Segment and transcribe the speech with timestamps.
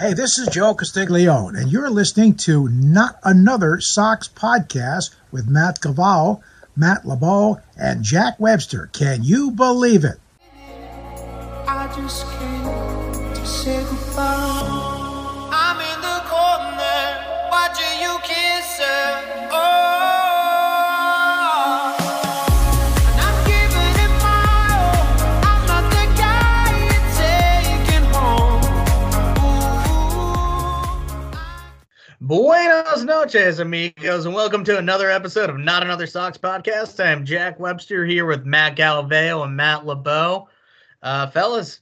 [0.00, 5.82] Hey, this is Joe Castiglione, and you're listening to Not Another Sox podcast with Matt
[5.82, 6.40] Cavallo,
[6.74, 8.88] Matt LeBeau, and Jack Webster.
[8.94, 10.18] Can you believe it?
[11.66, 14.79] I just came to say goodbye.
[32.30, 37.04] Buenos noches, amigos, and welcome to another episode of Not Another Sox podcast.
[37.04, 40.48] I'm Jack Webster here with Matt Galaveo and Matt LeBeau.
[41.02, 41.80] Uh, fellas,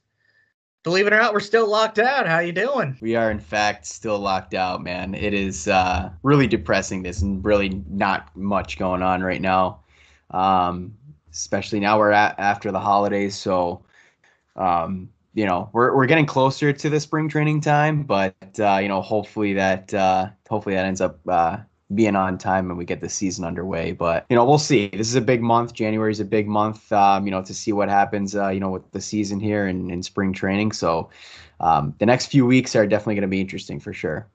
[0.84, 2.26] believe it or not, we're still locked out.
[2.26, 2.96] How you doing?
[3.02, 5.14] We are in fact still locked out, man.
[5.14, 7.02] It is uh, really depressing.
[7.02, 9.80] This and really not much going on right now.
[10.30, 10.96] Um,
[11.30, 13.84] especially now we're at after the holidays, so
[14.56, 18.02] um, you know we're we're getting closer to the spring training time.
[18.02, 21.58] But uh, you know, hopefully that uh, hopefully that ends up uh,
[21.94, 23.92] being on time and we get the season underway.
[23.92, 24.88] But you know, we'll see.
[24.88, 25.74] This is a big month.
[25.74, 26.90] January is a big month.
[26.92, 28.36] Um, you know, to see what happens.
[28.36, 30.72] Uh, you know, with the season here and in spring training.
[30.72, 31.10] So
[31.60, 34.28] um, the next few weeks are definitely going to be interesting for sure.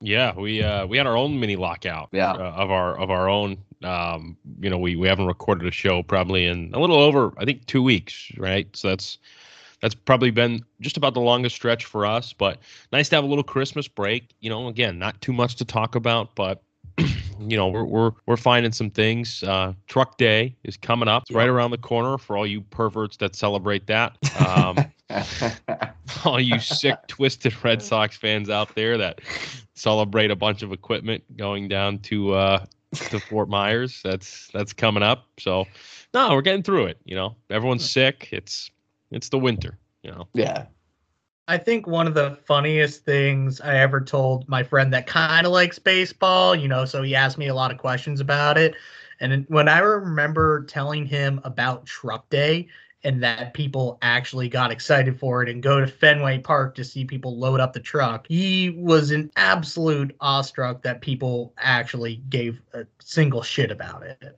[0.00, 2.32] Yeah, we uh we had our own mini lockout Yeah.
[2.32, 3.58] uh, of our of our own.
[3.82, 7.44] Um, you know, we we haven't recorded a show probably in a little over I
[7.44, 8.68] think two weeks, right?
[8.76, 9.18] So that's
[9.80, 12.32] that's probably been just about the longest stretch for us.
[12.32, 12.58] But
[12.92, 14.34] nice to have a little Christmas break.
[14.40, 16.62] You know, again, not too much to talk about, but
[16.98, 19.42] you know we're we're we're finding some things.
[19.42, 21.22] Uh, Truck Day is coming up.
[21.22, 24.16] It's right around the corner for all you perverts that celebrate that.
[24.46, 24.76] Um,
[26.24, 29.20] all you sick, twisted Red Sox fans out there that
[29.76, 34.00] celebrate a bunch of equipment going down to uh, to Fort Myers.
[34.04, 35.26] That's that's coming up.
[35.38, 35.66] So
[36.12, 36.98] no, we're getting through it.
[37.04, 38.28] You know, everyone's sick.
[38.32, 38.70] It's
[39.10, 39.78] it's the winter.
[40.02, 40.28] You know.
[40.34, 40.66] yeah.
[41.48, 45.52] I think one of the funniest things I ever told my friend that kind of
[45.52, 48.74] likes baseball, you know, so he asked me a lot of questions about it.
[49.20, 52.66] And when I remember telling him about Truck Day
[53.04, 57.04] and that people actually got excited for it and go to Fenway Park to see
[57.04, 62.84] people load up the truck, he was an absolute awestruck that people actually gave a
[62.98, 64.36] single shit about it.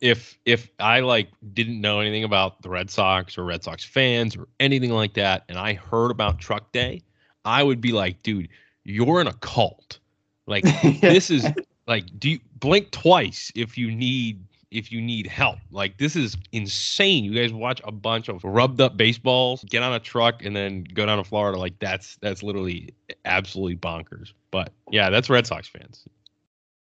[0.00, 4.36] if if I like didn't know anything about the Red Sox or Red Sox fans
[4.36, 7.02] or anything like that, and I heard about Truck Day,
[7.44, 8.48] I would be like, dude,
[8.84, 9.98] you're in a cult.
[10.46, 10.64] Like
[11.00, 11.46] this is
[11.86, 15.58] like, do you blink twice if you need if you need help?
[15.70, 17.24] Like this is insane.
[17.24, 20.84] You guys watch a bunch of rubbed up baseballs, get on a truck, and then
[20.84, 21.58] go down to Florida.
[21.58, 22.92] Like that's that's literally
[23.24, 24.32] absolutely bonkers.
[24.50, 26.04] But yeah, that's Red Sox fans.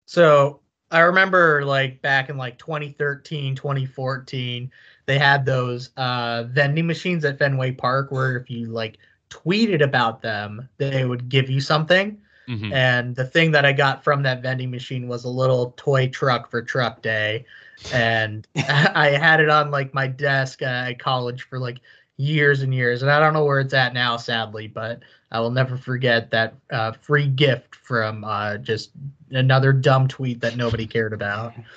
[0.07, 0.61] So
[0.91, 4.71] I remember like back in like 2013, 2014,
[5.07, 8.99] they had those uh, vending machines at Fenway Park where if you like
[9.31, 12.19] tweeted about them, they would give you something.
[12.49, 12.73] Mhm.
[12.73, 16.51] And the thing that I got from that vending machine was a little toy truck
[16.51, 17.47] for truck day.
[17.93, 21.79] And I had it on like my desk at college for like
[22.17, 23.03] years and years.
[23.03, 25.01] And I don't know where it's at now, sadly, but
[25.31, 28.91] I will never forget that uh, free gift from uh, just
[29.31, 31.55] another dumb tweet that nobody cared about.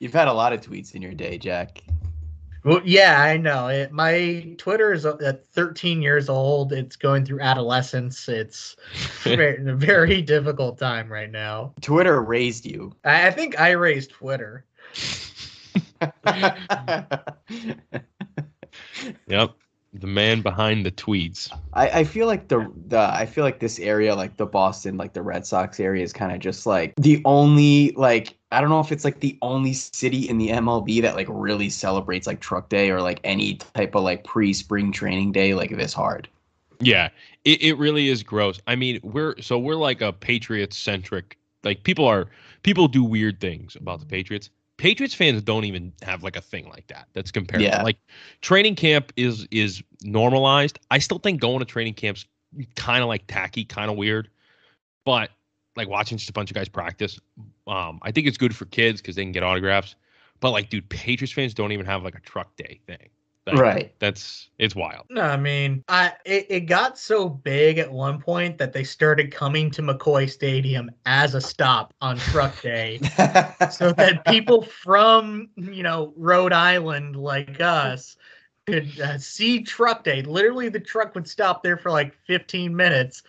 [0.00, 1.82] You've had a lot of tweets in your day, Jack.
[2.64, 3.68] Well, yeah, I know.
[3.68, 6.72] It, my Twitter is uh, at 13 years old.
[6.72, 8.28] It's going through adolescence.
[8.28, 8.76] It's
[9.22, 11.74] very, a very difficult time right now.
[11.82, 12.92] Twitter raised you.
[13.04, 14.64] I, I think I raised Twitter.
[19.28, 19.52] Yep.
[19.94, 21.56] The man behind the tweets.
[21.72, 25.12] I, I feel like the the I feel like this area, like the Boston, like
[25.12, 28.80] the Red Sox area, is kind of just like the only like I don't know
[28.80, 32.68] if it's like the only city in the MLB that like really celebrates like Truck
[32.68, 36.28] Day or like any type of like pre-spring training day like this hard.
[36.80, 37.08] Yeah,
[37.44, 38.60] it, it really is gross.
[38.66, 41.38] I mean, we're so we're like a Patriots centric.
[41.64, 42.28] Like people are
[42.62, 44.50] people do weird things about the Patriots.
[44.76, 47.08] Patriots fans don't even have like a thing like that.
[47.12, 47.64] That's comparable.
[47.64, 47.82] Yeah.
[47.82, 47.98] Like
[48.40, 50.78] training camp is is normalized.
[50.90, 52.26] I still think going to training camps
[52.76, 54.28] kind of like tacky, kind of weird.
[55.04, 55.30] But
[55.76, 57.20] like watching just a bunch of guys practice,
[57.66, 59.96] um, I think it's good for kids because they can get autographs.
[60.40, 63.08] But like, dude, Patriots fans don't even have like a truck day thing.
[63.46, 63.94] Like, Right.
[63.98, 65.04] That's it's wild.
[65.10, 69.30] No, I mean, I it, it got so big at one point that they started
[69.30, 72.98] coming to McCoy Stadium as a stop on Truck Day.
[73.70, 78.16] so that people from you know Rhode Island like us
[78.66, 83.22] could uh, see truck day literally the truck would stop there for like 15 minutes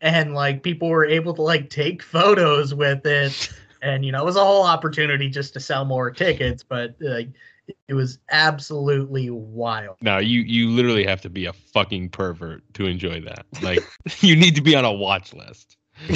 [0.00, 3.50] and like people were able to like take photos with it
[3.82, 7.20] and you know it was a whole opportunity just to sell more tickets but uh,
[7.86, 9.96] It was absolutely wild.
[10.00, 13.46] No, you you literally have to be a fucking pervert to enjoy that.
[13.62, 13.80] Like
[14.20, 15.76] you need to be on a watch list.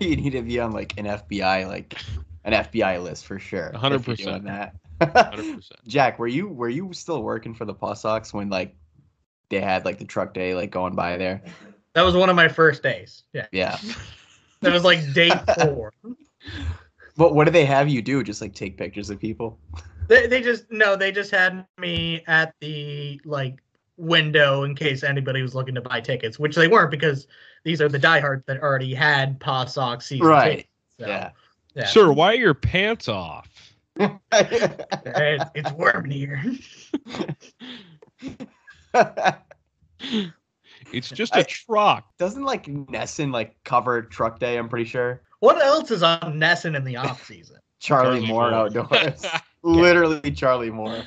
[0.00, 1.96] you need to be on like an FBI like
[2.44, 3.70] an FBI list for sure.
[3.74, 4.16] 100%.
[4.16, 4.74] doing that.
[5.00, 5.70] 100%.
[5.86, 8.74] Jack, were you were you still working for the Paw Sox when like
[9.50, 11.42] they had like the truck day like going by there?
[11.94, 13.24] That was one of my first days.
[13.32, 13.46] Yeah.
[13.52, 13.78] Yeah.
[14.60, 15.92] That was like day four.
[17.16, 18.24] But what do they have you do?
[18.24, 19.58] Just like take pictures of people?
[20.08, 23.60] They, they just no, they just had me at the like
[23.98, 27.28] window in case anybody was looking to buy tickets, which they weren't because
[27.62, 30.50] these are the diehards that already had Paw Sox season Right.
[30.50, 30.68] tickets.
[30.98, 31.30] So, Yeah.
[31.74, 31.86] yeah.
[31.86, 33.48] Sir, why are your pants off?
[33.98, 36.42] Hey, it's warm in here.
[40.96, 42.06] It's just a I- truck.
[42.18, 44.56] Doesn't like NESN like cover truck day?
[44.56, 45.22] I'm pretty sure.
[45.40, 47.58] What else is on NESN in the off season?
[47.80, 48.60] Charlie, Charlie Moore Moore.
[48.60, 49.26] outdoors.
[49.62, 51.02] Literally Charlie Moore.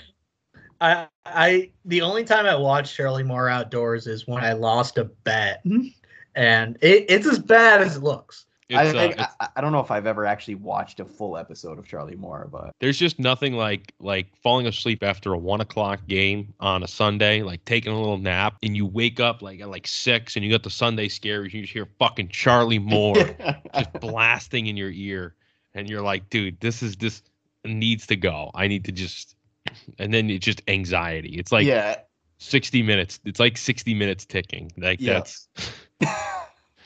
[0.81, 5.05] I I the only time I watched Charlie Moore outdoors is when I lost a
[5.05, 5.87] bet, hmm?
[6.35, 8.46] and it, it's as bad as it looks.
[8.69, 11.37] I, uh, think, it's- I, I don't know if I've ever actually watched a full
[11.37, 15.61] episode of Charlie Moore, but there's just nothing like like falling asleep after a one
[15.61, 19.61] o'clock game on a Sunday, like taking a little nap, and you wake up like
[19.61, 21.53] at like six, and you got the Sunday scaries.
[21.53, 23.15] You just hear fucking Charlie Moore
[23.73, 25.35] just blasting in your ear,
[25.73, 27.21] and you're like, dude, this is this
[27.63, 28.51] needs to go.
[28.53, 29.35] I need to just,
[29.97, 31.35] and then it's just anxiety.
[31.37, 31.95] It's like yeah,
[32.39, 33.19] 60 minutes.
[33.23, 34.71] It's like 60 minutes ticking.
[34.77, 35.13] Like Yeah.
[35.13, 35.47] that's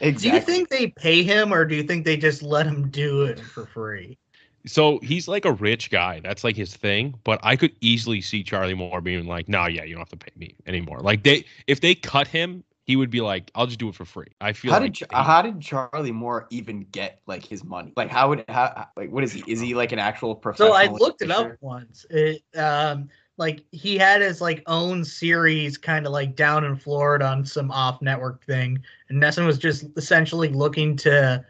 [0.02, 0.30] exactly.
[0.30, 3.24] Do you think they pay him, or do you think they just let him do
[3.24, 4.18] it for free?
[4.66, 6.20] so he's like a rich guy.
[6.20, 7.16] That's like his thing.
[7.24, 10.18] But I could easily see Charlie Moore being like, no, yeah, you don't have to
[10.18, 11.00] pay me anymore.
[11.00, 14.06] Like they, if they cut him, he would be like, I'll just do it for
[14.06, 14.28] free.
[14.40, 17.64] I feel how like did Ch- he- how did Charlie Moore even get like his
[17.64, 17.94] money?
[17.96, 19.44] Like how would how like what is he?
[19.48, 20.74] Is he like an actual professional?
[20.74, 22.06] So I looked it up once.
[22.10, 23.10] It um
[23.42, 27.72] like he had his like own series kind of like down in Florida on some
[27.72, 28.78] off network thing.
[29.10, 31.44] And NESN was just essentially looking to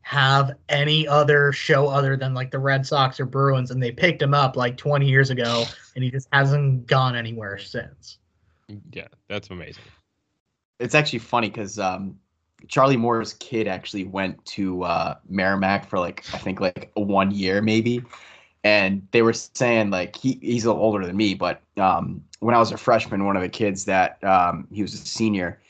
[0.00, 4.20] have any other show other than like the Red Sox or Bruins and they picked
[4.20, 5.64] him up like 20 years ago
[5.94, 8.18] and he just hasn't gone anywhere since.
[8.90, 9.84] yeah, that's amazing.
[10.80, 12.18] It's actually funny because um,
[12.66, 17.62] Charlie Moore's kid actually went to uh, Merrimack for like I think like one year
[17.62, 18.02] maybe,
[18.68, 22.54] and they were saying like he he's a little older than me, but um, when
[22.54, 25.60] I was a freshman, one of the kids that um, he was a senior,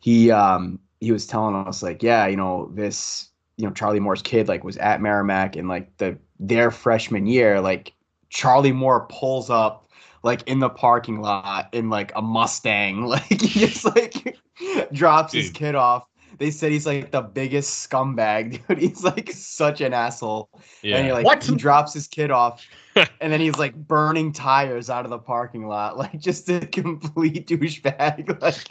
[0.00, 4.22] he um, he was telling us like yeah you know this you know Charlie Moore's
[4.22, 7.92] kid like was at Merrimack and like the their freshman year like
[8.28, 9.88] Charlie Moore pulls up
[10.24, 13.06] like in the parking lot in like a Mustang.
[13.12, 14.36] Like he just like
[14.92, 16.06] drops his kid off.
[16.42, 18.78] They said he's like the biggest scumbag, dude.
[18.78, 20.50] He's like such an asshole.
[20.90, 21.44] And he Yeah, like What?
[21.44, 22.66] he drops his kid off
[23.20, 27.46] and then he's like burning tires out of the parking lot, like just a complete
[27.46, 28.40] douchebag.
[28.42, 28.68] Like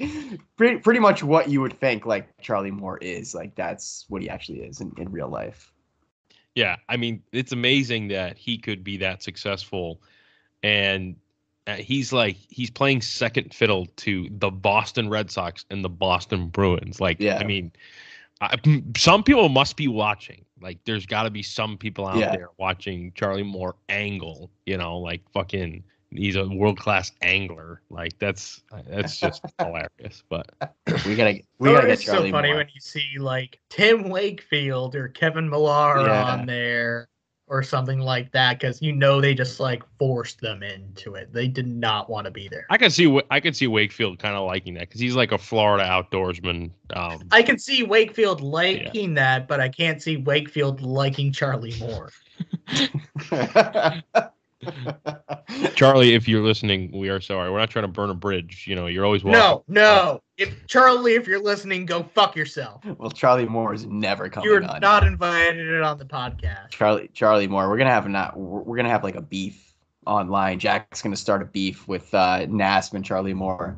[0.58, 3.34] pretty pretty much what you would think like Charlie Moore is.
[3.34, 5.72] Like that's what he actually is in, in real life.
[6.56, 6.76] yeah.
[6.90, 10.02] I mean, it's amazing that he could be that successful,
[10.64, 11.16] and
[11.72, 16.48] Uh, he's like he's playing second fiddle to the Boston Red Sox and the Boston
[16.48, 17.00] Bruins.
[17.00, 17.38] Like, Yeah.
[17.38, 17.72] I mean,
[18.42, 18.58] I,
[18.98, 20.46] some people must be watching.
[20.62, 22.32] Like, there's got to be some people out Yeah.
[22.36, 24.50] there watching Charlie Moore angle.
[24.66, 25.84] You know, like fucking.
[26.14, 27.82] He's a world class angler.
[27.90, 30.24] Like that's that's just hilarious.
[30.28, 30.50] But
[31.06, 32.02] We gotta we Oh, gotta get Charlie.
[32.02, 32.58] it's so funny Moore.
[32.58, 36.24] when you see like Tim Wakefield or Kevin Millar Yeah.
[36.34, 37.08] on there
[37.52, 41.32] or something like that because you know they just like forced them into it.
[41.34, 42.66] They did not want to be there.
[42.70, 45.38] I can see I can see Wakefield kind of liking that because he's like a
[45.38, 46.72] Florida outdoorsman.
[46.94, 52.10] Um, I can see Wakefield liking that, but I can't see Wakefield liking Charlie Moore.
[55.76, 57.52] Charlie, if you're listening, we are sorry.
[57.52, 58.66] We're not trying to burn a bridge.
[58.68, 59.64] You know, you're always welcome.
[59.68, 60.22] No, no.
[60.38, 62.84] If Charlie, if you're listening, go fuck yourself.
[62.98, 64.80] well, Charlie Moore is never coming You're on.
[64.82, 66.70] not invited on the podcast.
[66.70, 67.70] Charlie Charlie Moore.
[67.70, 68.38] We're gonna have not.
[68.38, 69.74] We're we're gonna have like a beef
[70.06, 70.60] online.
[70.60, 73.78] Jack's gonna start a beef with uh, Nasp and Charlie Moore.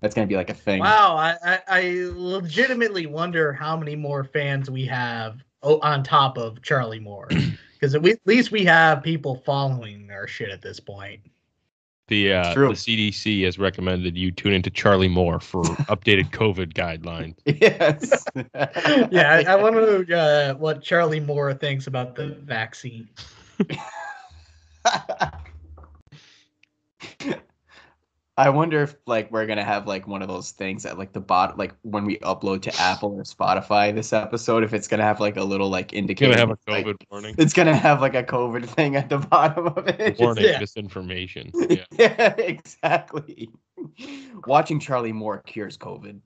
[0.00, 0.80] That's gonna be like a thing.
[0.80, 6.60] Wow, I, I, I legitimately wonder how many more fans we have on top of
[6.62, 7.28] Charlie Moore.
[7.82, 11.20] Because at least we have people following our shit at this point.
[12.06, 12.68] The uh, True.
[12.68, 17.34] the CDC has recommended you tune into Charlie Moore for updated COVID guidelines.
[17.60, 18.24] Yes.
[19.12, 23.08] Yeah, I, I want to know uh, what Charlie Moore thinks about the vaccine.
[28.42, 31.12] I I wonder if like we're gonna have like one of those things at like
[31.12, 35.04] the bottom, like when we upload to Apple or Spotify this episode, if it's gonna
[35.04, 36.32] have like a little like indicator.
[36.32, 37.34] It's Gonna have a like, COVID warning.
[37.38, 40.18] it's gonna have like a COVID thing at the bottom of it.
[40.18, 40.58] Warning, Yeah.
[40.58, 41.52] misinformation.
[41.70, 41.84] Yeah.
[41.98, 43.48] yeah, exactly.
[44.46, 46.20] Watching Charlie Moore cures COVID.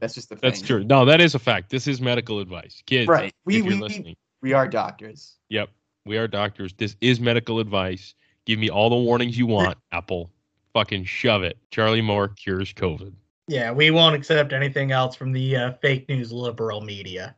[0.00, 0.48] That's just the thing.
[0.50, 0.84] That's true.
[0.84, 1.70] No, that is a fact.
[1.70, 2.82] This is medical advice.
[2.86, 3.32] Kids, Right.
[3.44, 4.16] We you're we, listening.
[4.42, 5.36] we are doctors.
[5.50, 5.70] Yep.
[6.04, 6.72] We are doctors.
[6.74, 8.14] This is medical advice.
[8.46, 10.30] Give me all the warnings you want, Apple.
[10.76, 11.56] Fucking shove it.
[11.70, 13.14] Charlie Moore cures COVID.
[13.48, 17.34] Yeah, we won't accept anything else from the uh, fake news liberal media.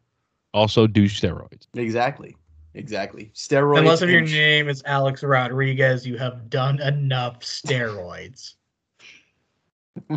[0.54, 1.68] Also do steroids.
[1.74, 2.36] Exactly.
[2.74, 3.30] Exactly.
[3.36, 3.78] Steroids.
[3.78, 8.54] Unless if your and- name is Alex Rodriguez, you have done enough steroids.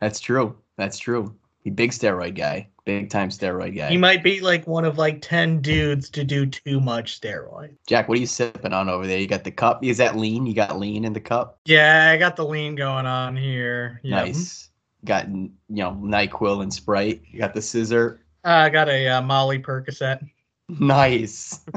[0.00, 0.54] That's true.
[0.76, 1.34] That's true.
[1.64, 2.68] He big steroid guy.
[2.84, 3.90] Big time steroid guy.
[3.90, 7.76] He might be like one of like 10 dudes to do too much steroid.
[7.86, 9.18] Jack, what are you sipping on over there?
[9.18, 9.84] You got the cup.
[9.84, 10.46] Is that lean?
[10.46, 11.60] You got lean in the cup.
[11.64, 14.00] Yeah, I got the lean going on here.
[14.02, 14.16] Yeah.
[14.16, 14.70] Nice.
[15.04, 17.22] Got you know Nyquil and Sprite.
[17.30, 18.24] You got the scissor.
[18.44, 20.28] I got a uh, Molly Percocet.
[20.68, 21.60] Nice.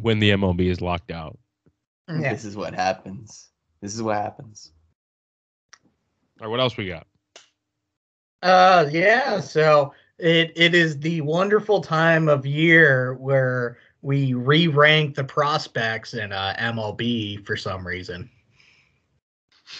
[0.00, 1.38] when the MLB is locked out.
[2.08, 2.32] Yeah.
[2.32, 3.50] This is what happens.
[3.80, 4.72] This is what happens.
[6.40, 7.06] All right, what else we got?
[8.46, 15.24] Uh yeah, so it it is the wonderful time of year where we re-rank the
[15.24, 18.30] prospects in uh, MLB for some reason.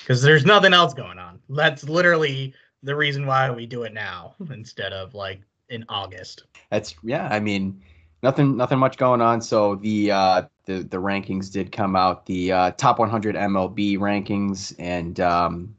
[0.08, 1.38] Cuz there's nothing else going on.
[1.48, 6.42] That's literally the reason why we do it now instead of like in August.
[6.70, 7.28] That's yeah.
[7.30, 7.80] I mean,
[8.24, 9.40] nothing, nothing much going on.
[9.40, 12.26] So the uh, the the rankings did come out.
[12.26, 15.75] The uh, top 100 MLB rankings, and um,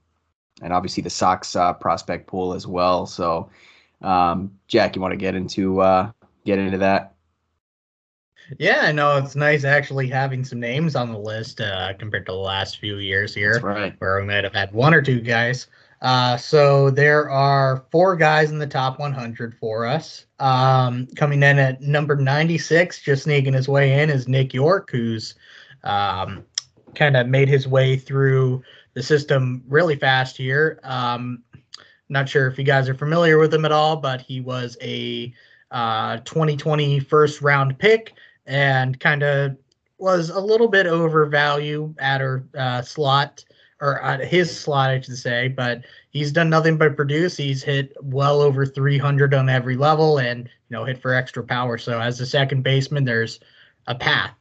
[0.62, 3.06] and obviously the Sox uh, prospect pool as well.
[3.06, 3.50] So,
[4.02, 6.12] um, Jack, you want to get into uh,
[6.46, 7.14] get into that?
[8.60, 12.32] Yeah, I know it's nice actually having some names on the list uh, compared to
[12.32, 13.54] the last few years here.
[13.54, 13.96] That's right.
[14.00, 15.68] where we might have had one or two guys.
[16.02, 20.28] Uh, so there are four guys in the top 100 for us.
[20.40, 25.36] Um, coming in at number 96, just sneaking his way in, is Nick York, who's
[25.84, 26.46] um,
[26.96, 28.64] kind of made his way through
[28.98, 30.80] the system really fast here.
[30.84, 31.44] Um,
[32.10, 35.32] not sure if you guys are familiar with him at all, but he was a
[35.70, 38.14] uh, 2020 first round pick
[38.48, 39.56] and kind of
[40.00, 43.46] was a little bit overvalued at her uh, slot
[43.82, 45.48] or at his slot, I should say.
[45.48, 47.38] But he's done nothing but produce.
[47.38, 51.78] He's hit well over 300 on every level, and you know hit for extra power.
[51.78, 53.40] So as a second baseman, there's
[53.86, 54.32] a path.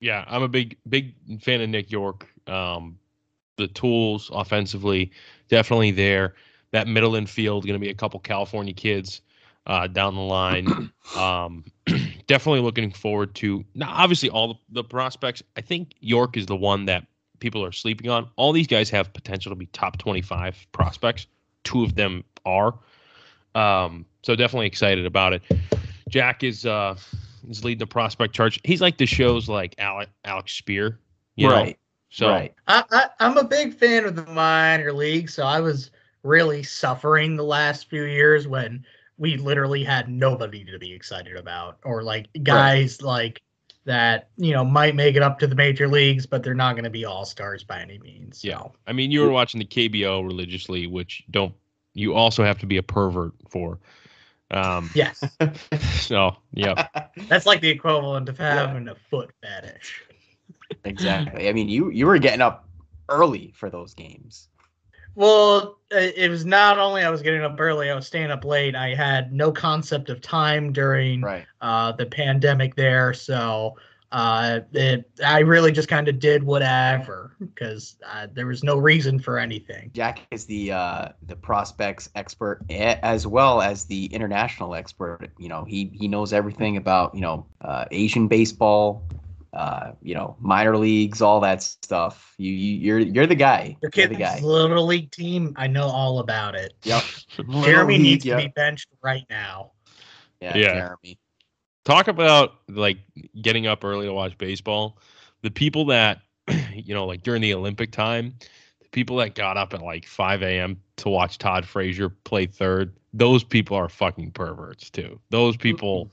[0.00, 2.26] Yeah, I'm a big big fan of Nick York.
[2.46, 2.98] Um,
[3.56, 5.12] the tools offensively
[5.48, 6.34] definitely there.
[6.72, 9.20] That middle infield going to be a couple California kids
[9.66, 10.90] uh, down the line.
[11.16, 11.64] Um,
[12.28, 13.64] definitely looking forward to.
[13.74, 15.42] Now, obviously, all the, the prospects.
[15.56, 17.04] I think York is the one that
[17.40, 18.28] people are sleeping on.
[18.36, 21.26] All these guys have potential to be top 25 prospects.
[21.64, 22.74] Two of them are.
[23.56, 25.42] Um, so definitely excited about it.
[26.08, 26.94] Jack is uh,
[27.48, 28.60] is leading the prospect charge.
[28.64, 30.98] He's like the shows like Alex Alex Speier,
[31.36, 31.54] you know?
[31.54, 31.78] right.
[32.10, 32.54] So right.
[32.66, 35.90] I, I, I'm a big fan of the minor league, so I was
[36.22, 38.84] really suffering the last few years when
[39.16, 43.40] we literally had nobody to be excited about, or like guys like
[43.84, 46.84] that, you know, might make it up to the major leagues, but they're not going
[46.84, 48.42] to be all stars by any means.
[48.42, 48.62] Yeah.
[48.86, 51.54] I mean, you were watching the KBO religiously, which don't
[51.94, 53.78] you also have to be a pervert for.
[54.50, 55.22] Um, Yes,
[56.00, 56.88] so yeah,
[57.28, 60.02] that's like the equivalent of having a foot fetish.
[60.84, 61.48] exactly.
[61.48, 62.68] I mean, you you were getting up
[63.08, 64.48] early for those games.
[65.14, 68.44] Well, it it was not only I was getting up early, I was staying up
[68.44, 68.74] late.
[68.74, 71.46] I had no concept of time during Right.
[71.60, 73.76] uh, the pandemic there, so
[74.12, 79.18] uh, it, I really just kind of did whatever because uh, there was no reason
[79.20, 79.90] for anything.
[79.94, 85.30] Jack is the uh, the prospects expert as well as the international expert.
[85.38, 89.04] You know, he he knows everything about you know uh, Asian baseball,
[89.52, 92.34] uh, you know minor leagues, all that stuff.
[92.36, 93.76] You, you you're you're the guy.
[93.80, 94.40] Your You're kid's the guy.
[94.40, 96.74] little league team, I know all about it.
[96.82, 97.02] Yep.
[97.36, 99.70] Jeremy Little needs league, to be benched right now.
[100.40, 100.74] Yeah, Yeah.
[100.74, 101.18] Jeremy.
[101.84, 102.98] Talk about like
[103.40, 104.98] getting up early to watch baseball.
[105.42, 106.20] The people that
[106.74, 108.34] you know, like during the Olympic time,
[108.82, 110.80] the people that got up at like 5 a.m.
[110.96, 115.20] to watch Todd Frazier play third, those people are fucking perverts too.
[115.30, 116.12] Those people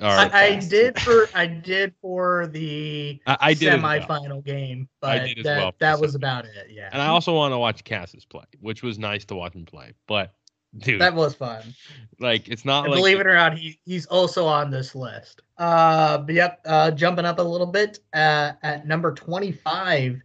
[0.00, 0.18] are.
[0.18, 4.00] I, I did for I did for the I, I did as well.
[4.00, 6.68] semifinal game, but that, well that was about it.
[6.70, 6.90] Yeah.
[6.92, 9.94] And I also want to watch Casas play, which was nice to watch him play.
[10.06, 10.34] But
[10.78, 11.00] dude.
[11.00, 11.74] That was fun.
[12.18, 15.42] like it's not like believe it or not, he he's also on this list.
[15.58, 20.20] Uh, but yep, uh, jumping up a little bit uh, at number twenty-five,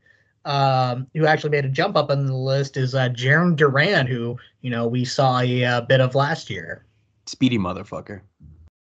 [0.45, 4.37] um, who actually made a jump up on the list is uh, Jarren Duran, who
[4.61, 6.85] you know we saw a, uh bit of last year.
[7.25, 8.21] Speedy motherfucker.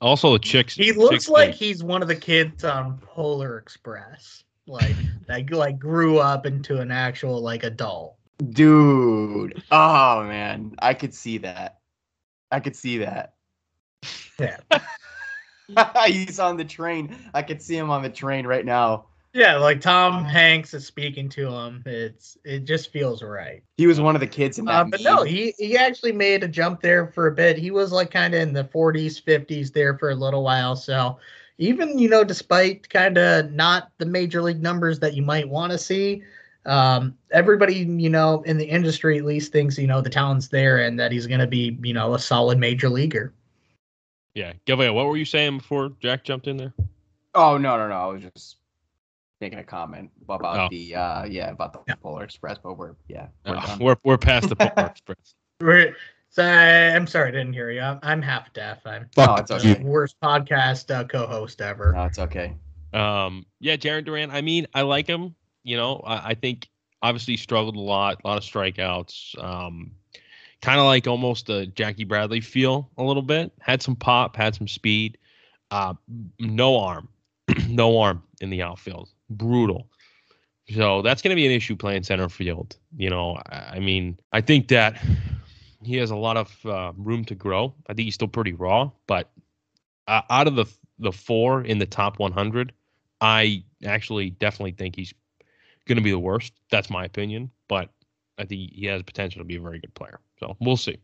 [0.00, 0.74] also the chicks.
[0.74, 1.58] He looks chicks like thing.
[1.58, 6.90] he's one of the kids on Polar Express, like that like grew up into an
[6.90, 8.16] actual like adult.
[8.50, 9.62] Dude.
[9.70, 10.74] Oh man.
[10.80, 11.78] I could see that.
[12.50, 13.34] I could see that.
[14.38, 14.58] Yeah.
[16.06, 17.16] He's on the train.
[17.32, 19.06] I could see him on the train right now.
[19.34, 21.82] Yeah, like Tom Hanks is speaking to him.
[21.86, 23.64] It's it just feels right.
[23.76, 24.80] He was one of the kids in that.
[24.80, 27.58] Uh, but no, he he actually made a jump there for a bit.
[27.58, 30.76] He was like kind of in the 40s, 50s there for a little while.
[30.76, 31.18] So
[31.58, 35.72] even you know, despite kind of not the major league numbers that you might want
[35.72, 36.22] to see,
[36.66, 40.78] um, everybody you know in the industry at least thinks you know the talent's there
[40.78, 43.32] and that he's going to be you know a solid major leaguer.
[44.34, 46.72] Yeah, Gilvea, what were you saying before Jack jumped in there?
[47.34, 47.94] Oh no no no!
[47.94, 48.56] I was just
[49.40, 50.68] making a comment about Oh.
[50.70, 51.94] the uh yeah about the Yeah.
[51.96, 53.78] Polar Express, but we're yeah we're done.
[53.78, 55.34] we're we're past the Polar Express.
[55.60, 55.94] We're-
[56.34, 57.80] So I'm sorry, I didn't hear you.
[57.80, 58.84] I'm, I'm half deaf.
[58.84, 59.80] I'm no, it's the okay.
[59.84, 61.92] worst podcast uh, co-host ever.
[61.92, 62.54] No, it's okay.
[62.92, 64.32] Um, yeah, Jarren Duran.
[64.32, 65.36] I mean, I like him.
[65.62, 66.68] You know, I, I think
[67.02, 69.40] obviously he struggled a lot, a lot of strikeouts.
[69.40, 69.92] Um,
[70.60, 73.52] kind of like almost a Jackie Bradley feel a little bit.
[73.60, 75.18] Had some pop, had some speed.
[75.70, 75.94] Uh,
[76.40, 77.08] no arm,
[77.68, 79.08] no arm in the outfield.
[79.30, 79.86] Brutal.
[80.74, 82.76] So that's going to be an issue playing center field.
[82.96, 85.00] You know, I, I mean, I think that
[85.86, 87.74] he has a lot of uh, room to grow.
[87.86, 89.30] I think he's still pretty raw, but
[90.06, 90.66] uh, out of the
[90.98, 92.72] the four in the top 100,
[93.20, 95.12] I actually definitely think he's
[95.86, 96.52] going to be the worst.
[96.70, 97.90] That's my opinion, but
[98.38, 100.20] I think he has potential to be a very good player.
[100.38, 100.98] So we'll see.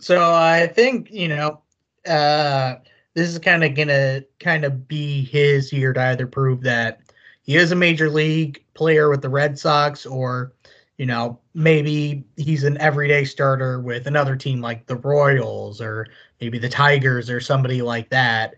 [0.00, 1.62] So I think you know,
[2.06, 2.76] uh,
[3.14, 7.00] this is kind of gonna kind of be his year to either prove that
[7.42, 10.52] he is a major league player with the Red Sox, or
[10.98, 16.06] you know, maybe he's an everyday starter with another team like the Royals or
[16.40, 18.54] maybe the Tigers or somebody like that.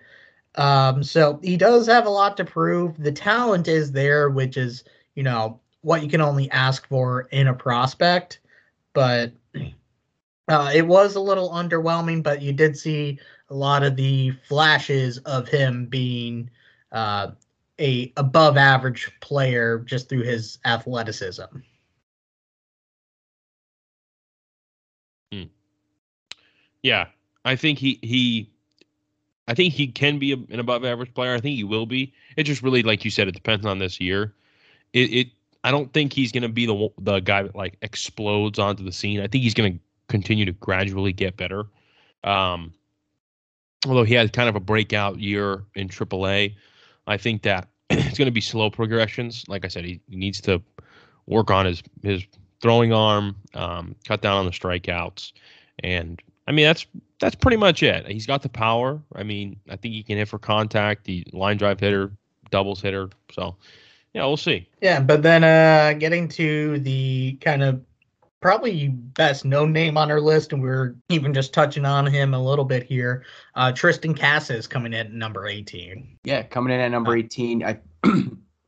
[0.54, 3.02] Um, so he does have a lot to prove.
[3.02, 4.84] The talent is there, which is
[5.14, 8.40] you know what you can only ask for in a prospect,
[8.92, 9.32] but
[10.48, 13.18] uh, it was a little underwhelming, but you did see
[13.50, 16.50] a lot of the flashes of him being
[16.92, 17.28] uh,
[17.80, 21.44] a above average player just through his athleticism.
[26.82, 27.06] Yeah,
[27.44, 28.50] I think he he,
[29.46, 31.34] I think he can be an above average player.
[31.34, 32.12] I think he will be.
[32.36, 34.34] It just really, like you said, it depends on this year.
[34.92, 35.28] It, it
[35.64, 38.92] I don't think he's going to be the the guy that like explodes onto the
[38.92, 39.20] scene.
[39.20, 41.66] I think he's going to continue to gradually get better.
[42.24, 42.72] Um,
[43.86, 46.54] although he had kind of a breakout year in AAA,
[47.06, 49.44] I think that it's going to be slow progressions.
[49.48, 50.62] Like I said, he, he needs to
[51.26, 52.24] work on his his
[52.60, 55.32] throwing arm, um, cut down on the strikeouts,
[55.82, 56.86] and I mean that's
[57.20, 58.06] that's pretty much it.
[58.06, 59.02] He's got the power.
[59.14, 61.04] I mean, I think he can hit for contact.
[61.04, 62.10] The line drive hitter,
[62.50, 63.10] doubles hitter.
[63.32, 63.56] So,
[64.14, 64.66] yeah, we'll see.
[64.80, 67.82] Yeah, but then uh, getting to the kind of
[68.40, 72.42] probably best known name on our list, and we're even just touching on him a
[72.42, 73.24] little bit here.
[73.54, 76.18] Uh, Triston Casas coming in at number 18.
[76.24, 77.62] Yeah, coming in at number 18.
[77.62, 77.78] I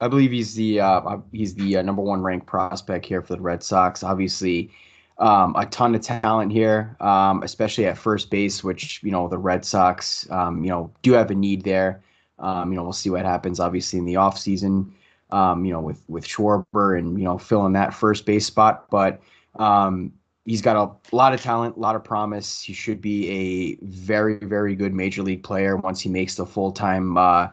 [0.03, 3.41] I believe he's the uh, he's the uh, number one ranked prospect here for the
[3.41, 4.03] Red Sox.
[4.03, 4.71] Obviously,
[5.21, 9.39] um, a ton of talent here, um, especially at first base, which you know the
[9.39, 12.03] Red Sox um, you know do have a need there.
[12.39, 13.61] Um, you know we'll see what happens.
[13.61, 14.91] Obviously in the offseason,
[15.31, 19.21] um, you know with with Schwarber and you know filling that first base spot, but
[19.57, 20.13] um,
[20.47, 22.63] he's got a lot of talent, a lot of promise.
[22.63, 26.73] He should be a very, very good major league player once he makes the full
[26.73, 27.49] time uh,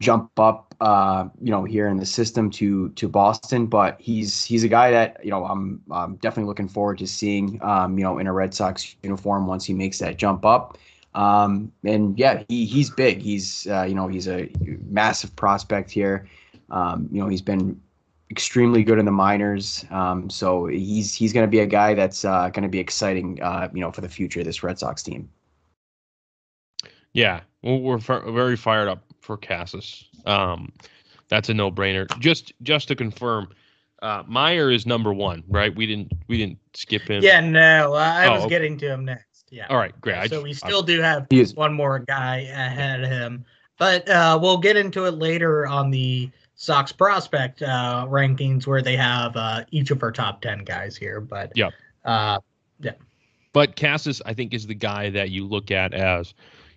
[0.00, 3.66] jump up, uh, you know, here in the system to to Boston.
[3.66, 7.60] But he's he's a guy that you know I'm, I'm definitely looking forward to seeing,
[7.62, 10.78] um, you know, in a Red Sox uniform once he makes that jump up.
[11.14, 13.22] Um, and yeah, he he's big.
[13.22, 14.50] He's uh, you know he's a
[14.88, 16.28] massive prospect here.
[16.70, 17.80] Um, you know, he's been
[18.30, 19.84] extremely good in the minors.
[19.90, 23.40] Um, so he's he's going to be a guy that's uh, going to be exciting,
[23.42, 25.30] uh, you know, for the future of this Red Sox team.
[27.14, 30.04] Yeah, we're fi- very fired up for Casas.
[30.24, 30.72] Um,
[31.28, 32.06] that's a no brainer.
[32.20, 33.48] Just just to confirm,
[34.00, 35.74] uh, Meyer is number one, right?
[35.74, 37.22] We didn't we didn't skip him.
[37.22, 38.50] Yeah, no, I Oh, was okay.
[38.50, 39.46] getting to him next.
[39.50, 39.66] Yeah.
[39.68, 40.30] All right, great.
[40.30, 43.44] So we still do have He is one more guy ahead of him.
[43.78, 48.96] but uh, we'll get into it later on the Sox prospect uh, rankings where they
[48.96, 51.20] have uh, each of our top 10 guys here.
[51.20, 51.68] But yeah,
[52.04, 52.38] uh,
[53.52, 56.34] But Casas, I think, is the guy that you look at as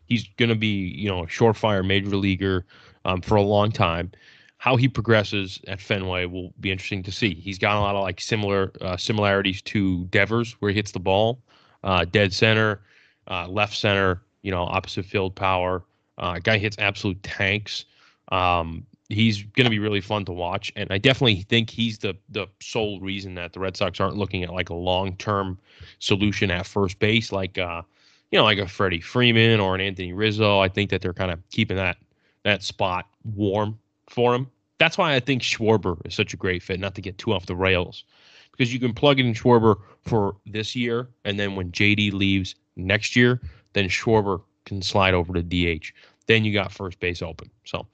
[0.10, 2.66] he's going to be, you know, a surefire major leaguer
[3.06, 4.12] um, for a long time.
[4.58, 7.34] How he progresses at Fenway will be interesting to see.
[7.36, 11.00] He's got a lot of like similar uh, similarities to Devers, where he hits the
[11.00, 11.40] ball,
[11.86, 12.82] uh, dead center,
[13.30, 15.84] uh, left center, you know, opposite field power.
[16.18, 17.86] Uh, guy hits absolute tanks.
[18.34, 22.18] Um, he's going to be really fun to watch, and I definitely think he's the
[22.28, 25.58] the sole reason that the Red Sox aren't looking at like a long term
[26.00, 27.84] solution at first base, like uh,
[28.32, 30.60] you know, like a Freddie Freeman or an Anthony Rizzo.
[30.60, 31.98] I think that they're kind of keeping that
[32.44, 34.48] that spot warm for him.
[34.78, 36.80] That's why I think Schwarber is such a great fit.
[36.80, 38.04] Not to get too off the rails,
[38.52, 43.16] because you can plug in Schwarber for this year, and then when JD leaves next
[43.16, 43.42] year,
[43.74, 45.92] then Schwarber can slide over to DH.
[46.28, 47.50] Then you got first base open.
[47.66, 47.88] So,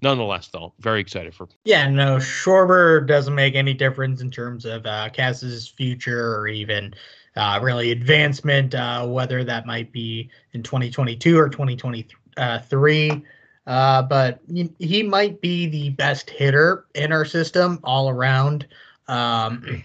[0.00, 4.86] nonetheless, though, very excited for yeah, no, Schwarber doesn't make any difference in terms of
[4.86, 6.94] uh, Cass's future or even
[7.36, 13.24] uh, really advancement, uh, whether that might be in 2022 or 2023.
[13.64, 14.40] Uh, but
[14.78, 18.66] he, might be the best hitter in our system all around.
[19.06, 19.84] Um,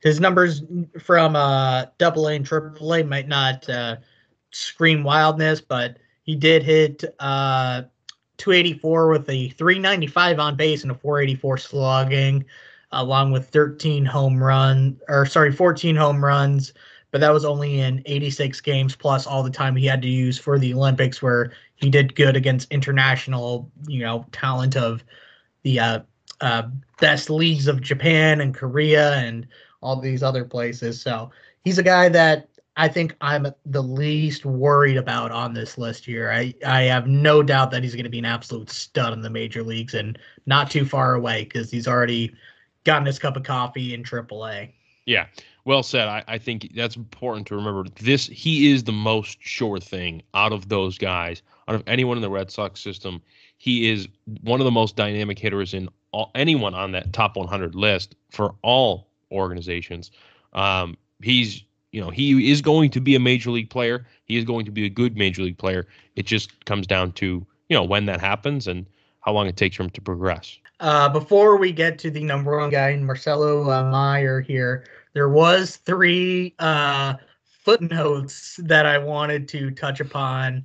[0.00, 0.62] his numbers
[1.00, 3.96] from uh, double A and triple A might not uh,
[4.52, 7.82] scream wildness, but he did hit uh,
[8.36, 12.44] 284 with a 395 on base and a 484 slugging,
[12.92, 16.72] along with 13 home run or sorry, 14 home runs.
[17.10, 20.38] But that was only in 86 games plus all the time he had to use
[20.38, 25.02] for the Olympics, where he did good against international, you know, talent of
[25.62, 26.00] the uh,
[26.42, 26.64] uh,
[27.00, 29.46] best leagues of Japan and Korea and
[29.80, 31.00] all these other places.
[31.00, 31.30] So
[31.64, 36.30] he's a guy that I think I'm the least worried about on this list here.
[36.30, 39.30] I, I have no doubt that he's going to be an absolute stud in the
[39.30, 42.34] major leagues and not too far away because he's already
[42.88, 44.70] gotten his cup of coffee in AAA.
[45.04, 45.26] Yeah,
[45.66, 46.08] well said.
[46.08, 47.84] I, I think that's important to remember.
[48.00, 52.22] This he is the most sure thing out of those guys, out of anyone in
[52.22, 53.20] the Red Sox system.
[53.58, 54.08] He is
[54.42, 58.54] one of the most dynamic hitters in all, anyone on that top 100 list for
[58.62, 60.10] all organizations.
[60.54, 64.06] Um, he's you know he is going to be a major league player.
[64.24, 65.86] He is going to be a good major league player.
[66.16, 68.86] It just comes down to you know when that happens and
[69.28, 70.56] how long it takes for him to progress.
[70.80, 75.76] Uh, before we get to the number one guy, Marcelo uh, Meyer here, there was
[75.76, 77.12] three uh,
[77.44, 80.64] footnotes that I wanted to touch upon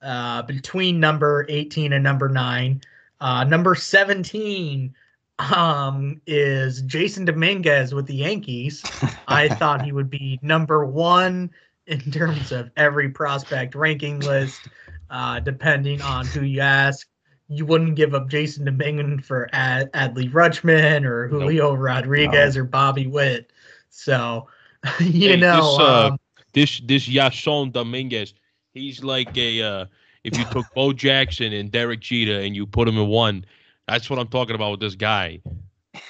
[0.00, 2.82] uh, between number 18 and number nine.
[3.20, 4.94] Uh, number 17
[5.40, 8.84] um, is Jason Dominguez with the Yankees.
[9.26, 11.50] I thought he would be number one
[11.88, 14.68] in terms of every prospect ranking list,
[15.10, 17.08] uh, depending on who you ask
[17.48, 21.80] you wouldn't give up Jason Dominguez for Ad- Adley Rutschman or Julio nope.
[21.80, 22.62] Rodriguez no.
[22.62, 23.52] or Bobby Witt.
[23.90, 24.48] So,
[25.00, 26.18] you hey, know, this, uh, um,
[26.52, 28.34] this this Yason Dominguez,
[28.72, 29.86] he's like a uh,
[30.24, 33.44] if you took Bo Jackson and Derek Jeter and you put him in one,
[33.86, 35.40] that's what I'm talking about with this guy.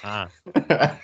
[0.03, 0.29] Ah.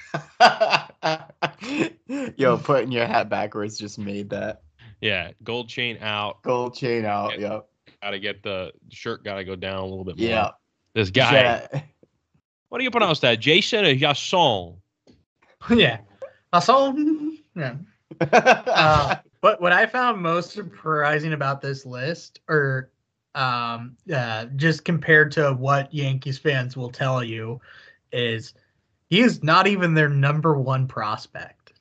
[2.36, 4.64] Yo, putting your hat backwards just made that.
[5.02, 6.42] Yeah, gold chain out.
[6.42, 7.40] Gold chain out.
[7.40, 7.54] Yeah.
[7.54, 7.68] Yep
[8.02, 10.28] got to get the shirt got to go down a little bit more.
[10.28, 10.50] Yeah.
[10.94, 11.34] This guy.
[11.34, 11.82] Yeah.
[12.70, 13.42] What do you pronounce that?
[13.42, 14.78] Jason or Jason?
[15.70, 15.98] Yeah.
[16.54, 17.38] Jason.
[17.54, 17.76] Yeah.
[18.32, 22.92] uh, but what I found most surprising about this list, or
[23.36, 27.60] um, uh, just compared to what Yankees fans will tell you,
[28.14, 28.54] is
[29.10, 31.74] he is not even their number one prospect.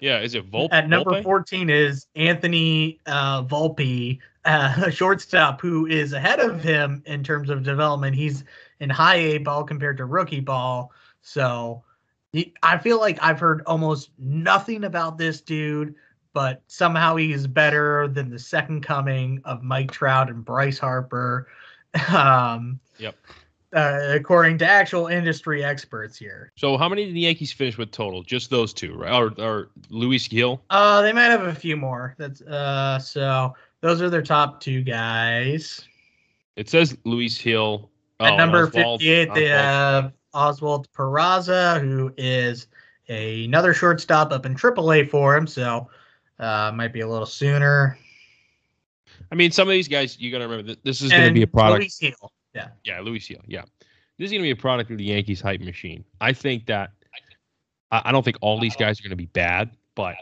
[0.00, 0.68] Yeah, is it Volpe?
[0.72, 1.22] At number Volpe?
[1.22, 7.50] 14 is Anthony uh, Volpe, uh, a shortstop who is ahead of him in terms
[7.50, 8.16] of development.
[8.16, 8.44] He's
[8.80, 10.92] in high A ball compared to rookie ball.
[11.22, 11.82] So
[12.32, 15.94] he, I feel like I've heard almost nothing about this dude,
[16.32, 21.48] but somehow he's better than the second coming of Mike Trout and Bryce Harper.
[22.12, 23.14] Um, yep.
[23.72, 26.52] Uh, according to actual industry experts here.
[26.56, 28.24] So, how many did the Yankees finish with total?
[28.24, 29.12] Just those two, right?
[29.12, 30.60] Or, or Luis Gil?
[30.70, 32.16] Uh, they might have a few more.
[32.18, 33.54] That's uh, so
[33.84, 35.86] those are their top two guys.
[36.56, 37.90] It says Luis Hill.
[38.18, 39.36] Oh, At number Oswald, 58, Oswald.
[39.36, 42.68] they have Oswald Peraza, who is
[43.10, 45.46] a, another shortstop up in AAA for him.
[45.46, 45.90] So,
[46.38, 47.98] uh, might be a little sooner.
[49.30, 51.34] I mean, some of these guys, you got to remember that this is going to
[51.34, 51.80] be a product.
[51.80, 52.32] Luis Hill.
[52.54, 52.68] Yeah.
[52.84, 53.42] Yeah, Luis Hill.
[53.46, 53.64] Yeah.
[54.18, 56.06] This is going to be a product of the Yankees hype machine.
[56.22, 56.92] I think that
[57.90, 60.14] I don't think all these guys are going to be bad, but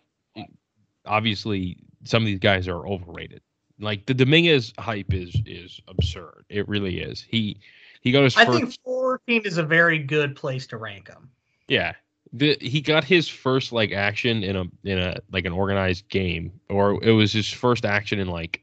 [1.07, 3.41] obviously some of these guys are overrated.
[3.81, 6.45] Like the Dominguez hype is is absurd.
[6.49, 7.25] It really is.
[7.29, 7.59] He
[8.01, 8.59] he got his I first.
[8.59, 11.31] think 14 is a very good place to rank him.
[11.69, 11.93] Yeah.
[12.35, 16.53] The, he got his first like action in a in a like an organized game,
[16.71, 18.63] or it was his first action in like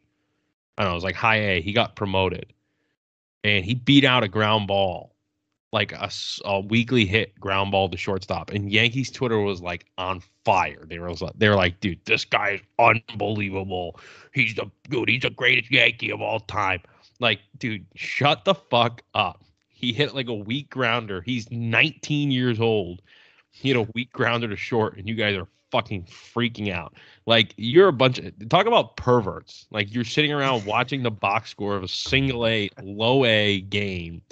[0.78, 1.62] I don't know, it was like high A.
[1.62, 2.52] He got promoted,
[3.43, 5.13] and he beat out a ground ball,
[5.71, 6.10] like a,
[6.45, 8.51] a, weekly hit ground ball to shortstop.
[8.51, 10.84] And Yankees Twitter was like on fire.
[10.88, 13.99] They were they were like, dude, this guy is unbelievable.
[14.34, 15.10] He's the dude.
[15.10, 16.82] He's the greatest Yankee of all time.
[17.19, 19.43] Like, dude, shut the fuck up.
[19.67, 21.21] He hit like a weak grounder.
[21.21, 23.01] He's 19 years old.
[23.51, 26.95] He hit a weak grounder to short, and you guys are fucking freaking out.
[27.27, 29.67] Like you're a bunch of talk about perverts.
[29.69, 34.23] Like you're sitting around watching the box score of a single A, low A game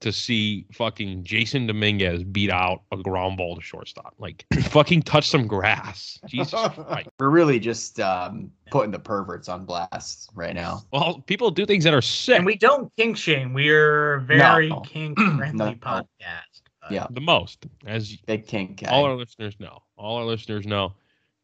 [0.00, 4.14] to see fucking Jason Dominguez beat out a ground ball to shortstop.
[4.18, 6.18] Like fucking touch some grass.
[6.28, 7.08] Jesus Christ.
[7.18, 10.82] We're really just um, putting the perverts on blast right now.
[10.92, 12.36] Well, people do things that are sick.
[12.36, 13.52] And we don't kink shame.
[13.54, 14.80] We're very No.
[14.86, 15.72] kink friendly No.
[15.74, 16.62] podcast.
[16.90, 17.06] Yeah.
[17.10, 18.90] the most, as Big kink guy.
[18.90, 19.82] all our listeners know.
[19.96, 20.94] All our listeners know.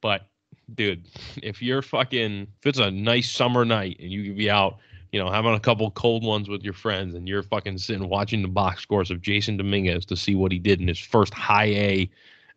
[0.00, 0.26] But
[0.74, 1.06] dude,
[1.42, 4.78] if you're fucking if it's a nice summer night and you can be out,
[5.14, 8.42] you know, having a couple cold ones with your friends and you're fucking sitting watching
[8.42, 11.66] the box scores of Jason Dominguez to see what he did in his first high
[11.66, 12.10] A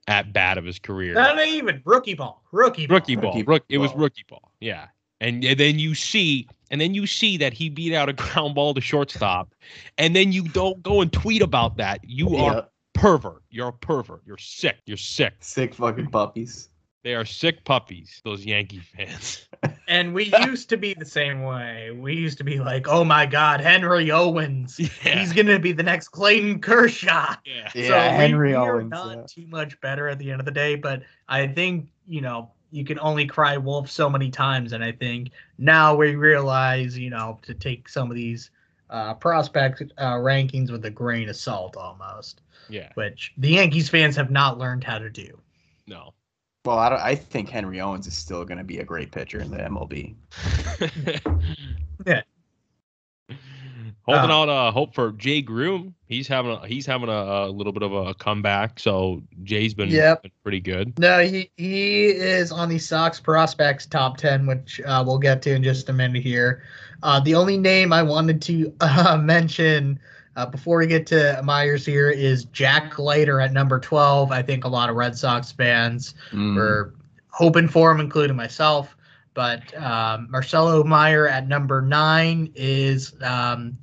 [0.07, 1.13] at bat of his career.
[1.13, 2.41] Not even rookie ball.
[2.51, 2.95] Rookie ball.
[2.95, 3.33] rookie ball.
[3.33, 4.51] Rookie Rook, it was rookie ball.
[4.59, 4.87] Yeah.
[5.21, 8.55] And, and then you see, and then you see that he beat out a ground
[8.55, 9.53] ball to shortstop,
[9.99, 11.99] and then you don't go and tweet about that.
[12.03, 13.43] You are pervert.
[13.51, 14.23] You're a pervert.
[14.25, 14.77] You're sick.
[14.87, 15.35] You're sick.
[15.41, 16.69] Sick fucking puppies.
[17.03, 18.21] They are sick puppies.
[18.25, 19.47] Those Yankee fans.
[19.87, 21.91] And we used to be the same way.
[21.91, 24.79] We used to be like, oh my God, Henry Owens.
[25.05, 25.19] Yeah.
[25.19, 27.35] He's going to be the next Clayton Kershaw.
[27.45, 27.69] yeah.
[27.73, 28.89] Yeah, so we- Henry we, are Owens.
[28.91, 29.23] not yeah.
[29.27, 32.83] too much better at the end of the day, but I think you know you
[32.83, 37.39] can only cry wolf so many times, and I think now we realize you know
[37.43, 38.49] to take some of these
[38.89, 42.89] uh, prospect uh, rankings with a grain of salt, almost, Yeah.
[42.95, 45.37] which the Yankees fans have not learned how to do.
[45.87, 46.13] No.
[46.67, 49.39] Well, I, don't, I think Henry Owens is still going to be a great pitcher
[49.39, 50.15] in the MLB.
[52.05, 52.21] Yeah.
[54.03, 55.95] Holding Uh, out uh, hope for Jay Groome.
[56.07, 58.79] He's having a, he's having a, a little bit of a comeback.
[58.81, 60.23] So Jay's been, Yep.
[60.23, 60.97] been pretty good.
[60.99, 65.55] No, he he is on the Sox prospects top ten, which uh, we'll get to
[65.55, 66.63] in just a minute here.
[67.01, 69.99] Uh, the only name I wanted to uh, mention
[70.37, 74.31] uh, before we get to Myers here is Jack Leiter at number twelve.
[74.31, 76.55] I think a lot of Red Sox fans Mm.
[76.55, 76.93] were
[77.29, 78.95] hoping for him, including myself.
[79.33, 83.77] But um, Marcelo Meyer at number nine is um,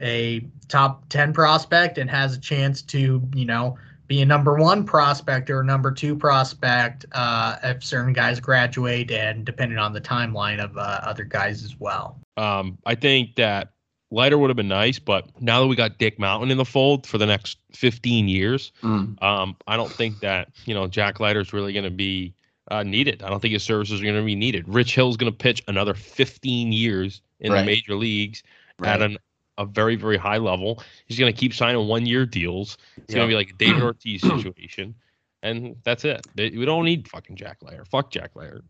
[0.00, 4.84] a top 10 prospect and has a chance to, you know, be a number one
[4.84, 10.00] prospect or a number two prospect uh, if certain guys graduate and depending on the
[10.00, 12.18] timeline of uh, other guys as well.
[12.36, 13.72] Um, I think that
[14.12, 17.06] Leiter would have been nice, but now that we got Dick Mountain in the fold
[17.06, 19.20] for the next 15 years, Mm.
[19.22, 22.34] um, I don't think that you know Jack Leiter is really going to be
[22.70, 23.22] uh, needed.
[23.22, 24.68] I don't think his services are going to be needed.
[24.68, 27.60] Rich Hill's going to pitch another 15 years in Right.
[27.60, 28.42] the major leagues
[28.78, 28.90] Right.
[28.90, 29.18] at an,
[29.58, 30.82] a very very high level.
[31.06, 32.76] He's going to keep signing one year deals.
[32.98, 34.94] It's going to be like a David Ortiz situation,
[35.42, 36.26] and that's it.
[36.34, 37.84] They- We don't need fucking Jack Leiter.
[37.86, 38.62] Fuck Jack Leiter.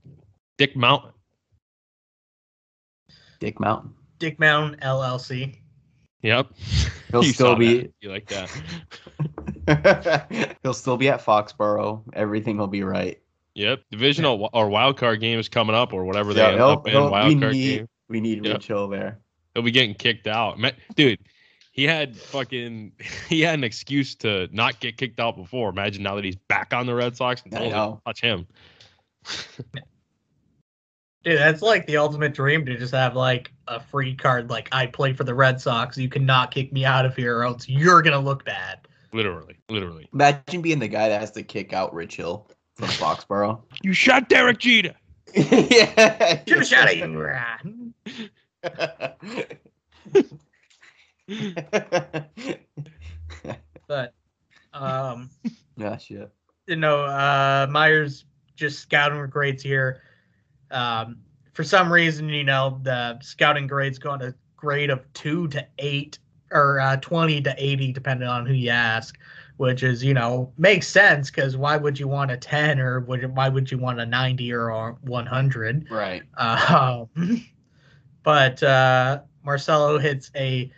[0.57, 1.11] Dick Mountain.
[3.41, 3.93] Dick Mountain.
[4.23, 5.57] Dick Mountain LLC.
[6.23, 6.53] Yep.
[7.11, 7.79] He'll You still be.
[7.81, 7.93] that.
[8.01, 8.29] You like
[9.67, 10.57] that?
[10.63, 12.05] He'll still be at Foxborough.
[12.13, 13.21] Everything will be right.
[13.55, 13.81] Yep.
[13.91, 16.87] Divisional or wild card game is coming up, or whatever they Yeah, end he'll- up
[16.87, 16.95] in.
[16.95, 17.89] we Wild card need game.
[18.09, 18.55] we need Yep.
[18.55, 19.19] Rich Hill there.
[19.55, 20.57] He'll be getting kicked out.
[20.57, 21.19] Ma- Dude,
[21.73, 22.93] he had fucking
[23.29, 25.69] he had an excuse to not get kicked out before.
[25.71, 28.01] Imagine now that he's back on the Red Sox and I no one know.
[28.07, 28.47] touch him.
[31.25, 34.51] Dude, that's like the ultimate dream to just have like a free card.
[34.51, 35.97] Like I play for the Red Sox.
[35.97, 38.81] You cannot kick me out of here, or else you're gonna look bad.
[39.13, 40.09] Literally, literally.
[40.13, 43.61] Imagine being the guy that has to kick out Rich Hill from Foxborough.
[43.83, 44.95] You shot Derek Jeter.
[45.35, 46.43] yeah.
[46.47, 47.93] Shoot a shot at you.
[53.89, 54.15] But
[54.73, 55.29] um,
[55.77, 56.31] yeah, shit.
[56.67, 58.25] you know, uh, Meyer's
[58.57, 60.03] just scouting grades here.
[60.73, 61.19] Um,
[61.53, 65.67] for some reason, you know, the scouting grades go on a grade of two to
[65.79, 66.19] eight
[66.51, 69.19] or uh, 20 to 80, depending on who you ask,
[69.57, 73.35] which is, you know, makes sense because why would you want a 10 or would,
[73.35, 75.91] why would you want a 90 or a 100?
[75.91, 76.23] Right.
[76.37, 77.07] Uh,
[78.23, 80.71] but uh, Marcelo hits a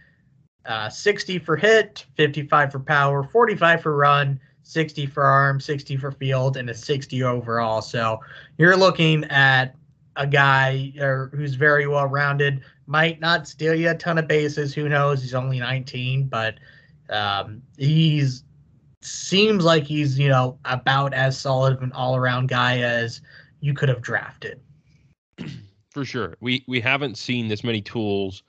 [0.66, 6.10] uh, 60 for hit, 55 for power, 45 for run, 60 for arm, 60 for
[6.10, 7.82] field, and a 60 overall.
[7.82, 8.20] So
[8.56, 9.74] you're looking at
[10.16, 12.62] a guy or who's very well rounded.
[12.86, 14.74] Might not steal you a ton of bases.
[14.74, 15.22] Who knows?
[15.22, 16.54] He's only 19, but
[17.10, 18.44] um, he's
[19.02, 23.20] seems like he's you know about as solid of an all around guy as
[23.60, 24.60] you could have drafted.
[25.90, 28.42] For sure, we we haven't seen this many tools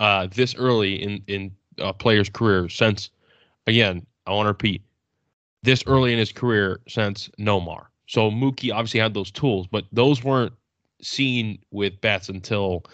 [0.00, 3.10] uh, this early in in a player's career since.
[3.66, 4.82] Again, I want to repeat,
[5.62, 7.86] this early in his career since Nomar.
[8.06, 10.52] So Mookie obviously had those tools, but those weren't
[11.04, 12.84] seen with Betts until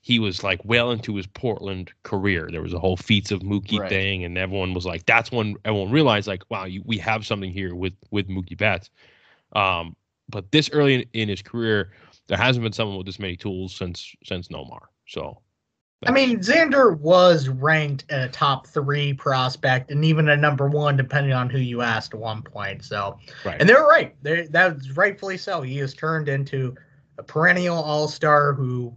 [0.00, 2.48] he was like well into his Portland career.
[2.50, 3.88] There was a whole feats of Mookie Right.
[3.88, 7.50] thing, and everyone was like, "That's when everyone realized, like, wow, you, we have something
[7.50, 8.90] here with with Mookie Betts."
[9.54, 9.96] Um,
[10.28, 11.92] but this early in, in his career,
[12.26, 14.80] there hasn't been someone with this many tools since since Nomar.
[15.06, 15.40] So,
[16.06, 21.32] I mean, Xander was ranked a top three prospect and even a number one, depending
[21.32, 22.84] on who you asked at one point.
[22.84, 24.14] So, right, and they were right.
[24.22, 25.62] They, that's rightfully so.
[25.62, 26.74] He has turned into
[27.18, 28.96] a perennial all star who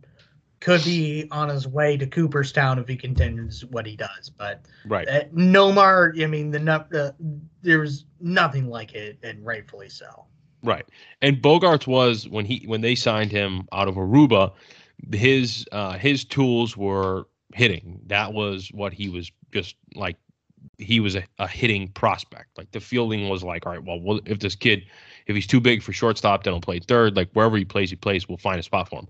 [0.60, 4.30] could be on his way to Cooperstown if he continues what he does.
[4.30, 7.16] But right, uh, Nomar, I mean, the, the
[7.62, 10.26] there's nothing like it, and rightfully so.
[10.64, 10.86] right.
[11.22, 14.54] And Bogaerts was when he when they signed him out of Aruba,
[15.14, 18.02] his uh, his tools were hitting.
[18.08, 20.18] That was what he was just like.
[20.80, 22.58] He was a, a hitting prospect.
[22.58, 24.86] Like the fielding was like, all right, well, well, if this kid,
[25.28, 27.16] if he's too big for shortstop, then he'll play third.
[27.16, 28.28] Like wherever he plays, he plays.
[28.28, 29.08] We'll find a spot for him.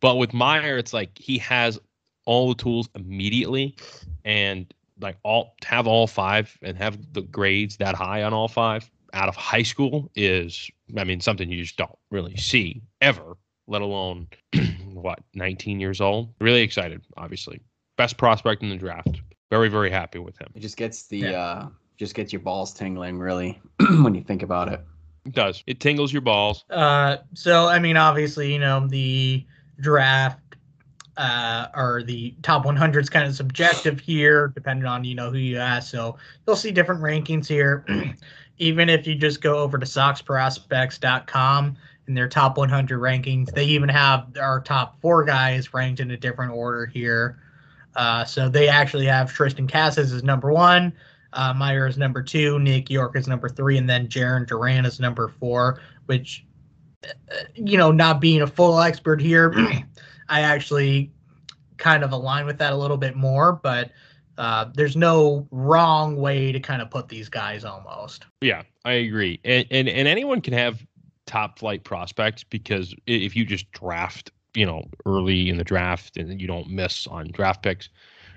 [0.00, 1.78] But with Meyer, it's like he has
[2.24, 3.76] all the tools immediately,
[4.24, 8.90] and like all have all five and have the grades that high on all five
[9.12, 13.36] out of high school is, I mean, something you just don't really see ever.
[13.68, 14.28] Let alone
[14.92, 16.32] what 19 years old.
[16.40, 17.60] Really excited, obviously.
[17.96, 19.20] Best prospect in the draft.
[19.50, 20.48] Very very happy with him.
[20.54, 21.40] It just gets the Yeah.
[21.40, 23.58] uh just gets your balls tingling really
[24.02, 24.84] when you think about it.
[25.26, 25.62] It does.
[25.66, 26.64] It tingles your balls.
[26.70, 29.44] Uh, so I mean, obviously, you know, the
[29.80, 30.40] draft
[31.16, 35.38] uh, or the top 100 is kind of subjective here, depending on you know who
[35.38, 35.90] you ask.
[35.90, 37.84] So you'll see different rankings here.
[38.58, 43.88] even if you just go over to SoxProspects.com and their top 100 rankings, they even
[43.88, 47.38] have our top four guys ranked in a different order here.
[47.96, 50.92] Uh, so they actually have Triston Casas as number one.
[51.36, 54.98] Uh, Meyer is number two, Nick Yorke is number three, and then Jarren Duran is
[54.98, 56.44] number four, which
[57.54, 59.52] you know, not being a full expert here,
[60.28, 61.12] I actually
[61.76, 63.90] kind of align with that a little bit more, but
[64.38, 68.26] uh, there's no wrong way to kind of put these guys almost.
[68.40, 69.40] Yeah, I agree.
[69.44, 70.84] And and, and anyone can have
[71.26, 76.40] top flight prospects because if you just draft, you know, early in the draft and
[76.40, 77.88] you don't miss on draft picks,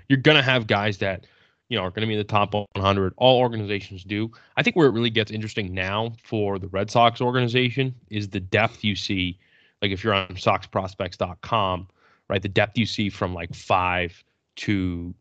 [0.08, 1.26] you're gonna have guys that
[1.70, 3.14] you know are going to be in the top 100.
[3.16, 4.30] All organizations do.
[4.58, 8.40] I think where it really gets interesting now for the Red Sox organization is the
[8.40, 9.38] depth you see.
[9.80, 11.88] Like if you're on SoxProspects.com,
[12.28, 14.22] right, the depth you see from like five
[14.56, 15.14] to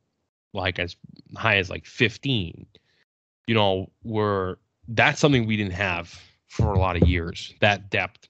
[0.53, 0.97] like as
[1.37, 2.65] high as like 15
[3.49, 4.59] you know, were
[4.89, 7.51] that's something we didn't have for a lot of years.
[7.61, 8.27] That depth,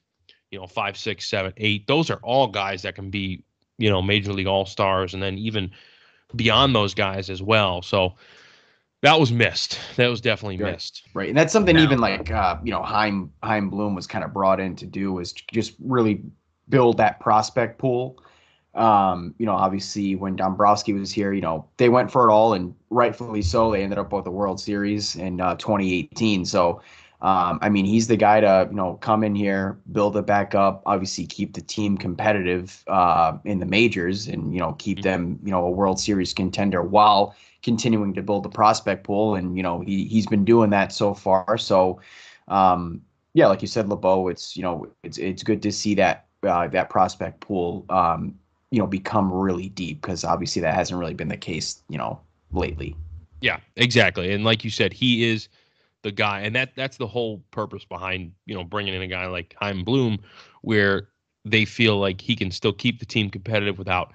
[0.49, 1.85] you know, five, six, seven, eight.
[1.87, 3.43] Those are all guys that can be,
[3.77, 5.71] you know, major league all stars, and then even
[6.35, 7.81] beyond those guys as well.
[7.81, 8.13] So
[9.01, 9.79] that was missed.
[9.95, 10.73] That was definitely Right.
[10.73, 11.03] missed.
[11.13, 11.29] Right.
[11.29, 11.83] And that's something Yeah.
[11.83, 15.13] even like uh, you know, Chaim Chaim Bloom was kind of brought in to do
[15.13, 16.21] was just really
[16.69, 18.21] build that prospect pool.
[18.75, 22.53] Um, you know, obviously when Dombrowski was here, you know, they went for it all
[22.53, 23.71] and rightfully so.
[23.71, 26.45] They ended up with the World Series in uh, 2018.
[26.45, 26.81] So
[27.21, 30.55] um, I mean, he's the guy to, you know, come in here, build it back
[30.55, 35.37] up, obviously keep the team competitive uh, in the majors and, you know, keep them,
[35.43, 39.35] you know, a World Series contender while continuing to build the prospect pool.
[39.35, 41.57] And, you know, he, he's been doing that so far.
[41.57, 41.99] So,
[42.47, 43.01] um,
[43.33, 46.69] yeah, like you said, LeBeau, it's, you know, it's, it's good to see that, uh,
[46.69, 48.33] that prospect pool, um,
[48.71, 52.21] you know, become really deep because obviously that hasn't really been the case, you know,
[52.53, 52.95] lately.
[53.41, 54.31] Yeah, exactly.
[54.31, 55.49] And like you said, he is
[56.03, 59.27] the guy, and that that's the whole purpose behind you know bringing in a guy
[59.27, 60.19] like Chaim Bloom,
[60.61, 61.09] where
[61.45, 64.13] they feel like he can still keep the team competitive without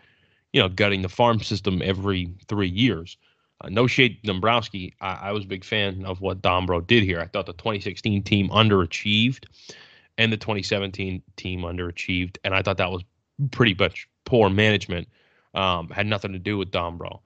[0.53, 3.17] you know gutting the farm system every three years.
[3.61, 4.95] Uh, no shade, Dombrowski.
[5.01, 7.21] I, I was a big fan of what Dombro did here.
[7.21, 9.45] I thought the 2016 team underachieved,
[10.19, 13.05] and the 2017 team underachieved, and I thought that was
[13.51, 15.09] pretty much poor management.
[15.55, 17.21] Um, had nothing to do with Dombro.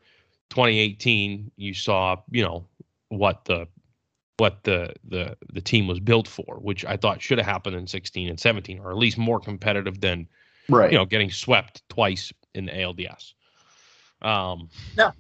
[0.51, 2.66] 2018, you saw, you know,
[3.09, 3.66] what the
[4.38, 7.87] what the the the team was built for, which I thought should have happened in
[7.87, 10.27] 16 and 17, or at least more competitive than
[10.71, 10.92] Right.
[10.92, 13.35] you know getting swept twice in the ALDS.
[14.23, 15.13] Um, No.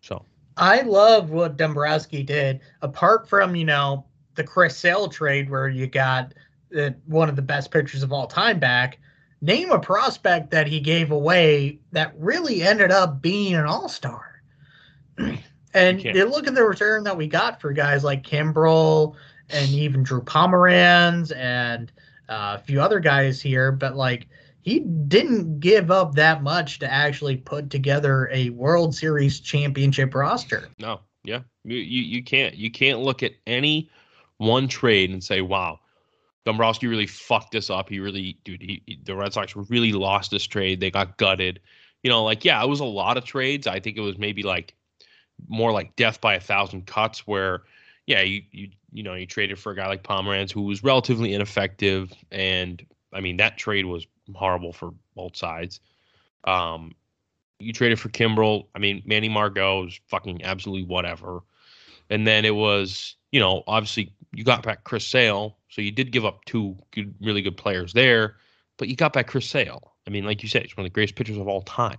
[0.00, 0.24] so
[0.56, 2.60] I love what Dombrowski did.
[2.82, 4.06] Apart from you know
[4.36, 6.34] the Chris Sale trade where you got
[6.76, 8.98] uh, one of the best pitchers of all time back,
[9.40, 14.40] name a prospect that he gave away that really ended up being an all star.
[15.76, 19.14] and You look at the return that we got for guys like Kimbrel
[19.50, 21.92] and even Drew Pomeranz and
[22.28, 24.26] uh, a few other guys here, but like
[24.62, 30.68] he didn't give up that much to actually put together a World Series championship roster.
[30.80, 33.88] No, yeah, you, you you can't you can't look at any
[34.38, 35.78] one trade and say, "Wow,
[36.44, 40.32] Dombrowski really fucked this up." He really, dude, he, he- the Red Sox really lost
[40.32, 40.80] this trade.
[40.80, 41.60] They got gutted.
[42.02, 43.66] You know, like yeah, it was a lot of trades.
[43.68, 44.74] I think it was maybe like
[45.48, 47.62] more like death by a thousand cuts, where
[48.06, 51.34] yeah, you you you know you traded for a guy like Pomeranz who was relatively
[51.34, 55.80] ineffective, and I mean that trade was horrible for both sides.
[56.44, 56.92] Um,
[57.58, 58.66] you traded for Kimbrel.
[58.74, 61.40] I mean, Manny Margot was fucking absolutely whatever.
[62.10, 66.12] And then it was, you know, obviously you got back Chris Sale, so you did
[66.12, 68.36] give up two good, really good players there,
[68.76, 69.94] but you got back Chris Sale.
[70.06, 71.98] I mean, like you said, he's one of the greatest pitchers of all time.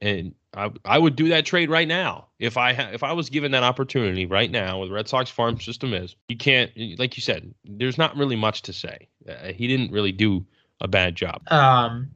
[0.00, 3.30] And I, I would do that trade right now if I ha- if I was
[3.30, 7.22] given that opportunity right now with Red Sox farm system is you can't like you
[7.22, 10.44] said there's not really much to say uh, he didn't really do
[10.80, 12.10] a bad job Um,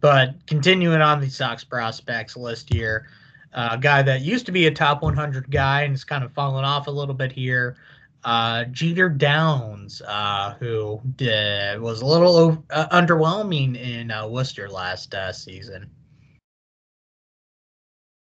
[0.00, 3.08] but continuing on the Sox prospects list here,
[3.52, 6.32] uh, a guy that used to be a top 100 guy and is kind of
[6.32, 7.76] fallen off a little bit here.
[8.24, 14.68] Uh, Jeter Downs, uh, who did, was a little ov- uh, underwhelming in uh, Worcester
[14.70, 15.90] last uh, season.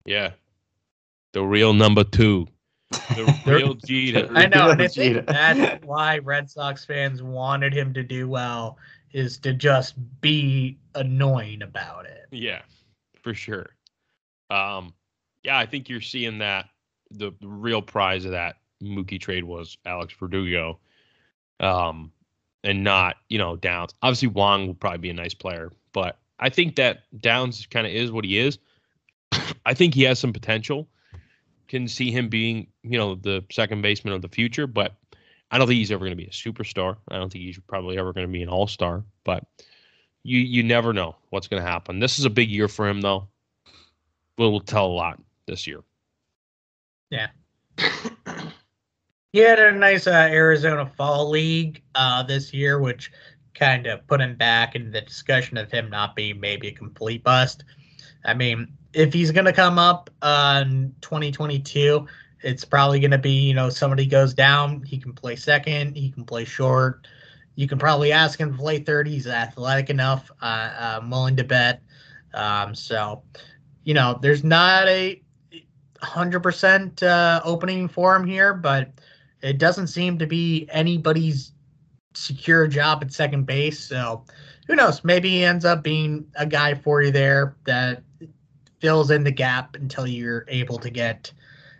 [0.04, 0.32] Yeah.
[1.32, 2.46] The real number two.
[2.90, 4.28] The real Jeter.
[4.34, 8.78] I know, and I think that's why Red Sox fans wanted him to do well,
[9.12, 12.26] is to just be annoying about it.
[12.30, 12.62] Yeah,
[13.22, 13.70] for sure.
[14.50, 14.92] Um,
[15.42, 16.66] yeah, I think you're seeing that
[17.10, 20.78] the, the real prize of that Mookie trade was Alex Verdugo.
[21.60, 22.12] Um,
[22.64, 23.94] and not, you know, Downs.
[24.02, 27.92] Obviously Wong will probably be a nice player, but I think that Downs kind of
[27.92, 28.58] is what he is.
[29.66, 30.88] I think he has some potential.
[31.68, 34.94] Can see him being, you know, the second baseman of the future, but
[35.50, 36.96] I don't think he's ever going to be a superstar.
[37.08, 39.04] I don't think he's probably ever going to be an all star.
[39.24, 39.44] But
[40.22, 41.98] you you never know what's going to happen.
[41.98, 43.28] This is a big year for him, though.
[44.38, 45.80] Will will tell a lot this year.
[47.10, 47.28] Yeah.
[49.32, 53.10] he had a nice uh, Arizona Fall League uh, this year, which
[53.54, 57.22] kind of put him back in the discussion of him not being maybe a complete
[57.22, 57.64] bust.
[58.24, 62.06] I mean, if he's going to come up uh, in 2022,
[62.42, 66.10] it's probably going to be, you know, somebody goes down, he can play second, he
[66.10, 67.06] can play short.
[67.54, 69.06] You can probably ask him to play third.
[69.06, 70.30] He's athletic enough.
[70.40, 71.82] Uh, I'm willing to bet.
[72.32, 73.22] Um, so,
[73.84, 75.22] you know, there's not a
[76.02, 78.90] 100% uh, opening for him here, but
[79.42, 81.52] it doesn't seem to be anybody's
[82.14, 83.78] secure job at second base.
[83.78, 84.24] So
[84.66, 85.04] who knows?
[85.04, 88.02] Maybe he ends up being a guy for you there that
[88.82, 91.32] fills in the gap until you're able to get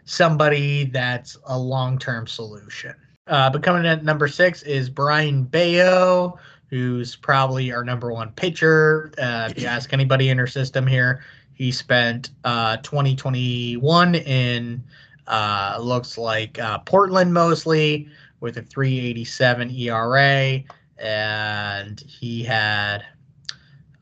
[0.04, 2.94] somebody that's a long term solution.
[3.26, 6.38] Uh, but coming in at number six is Brayan Bello,
[6.70, 9.12] who's probably our number one pitcher.
[9.18, 11.24] Uh, if you ask anybody in our system here,
[11.54, 14.82] he spent uh, 2021 in
[15.26, 20.62] uh, looks like uh, Portland mostly with a 387 ERA,
[20.98, 23.04] and he had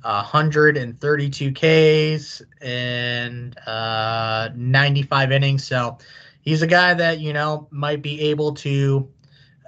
[0.02, 5.64] 132 Ks and uh, 95 innings.
[5.64, 5.98] So
[6.42, 9.08] he's a guy that you know might be able to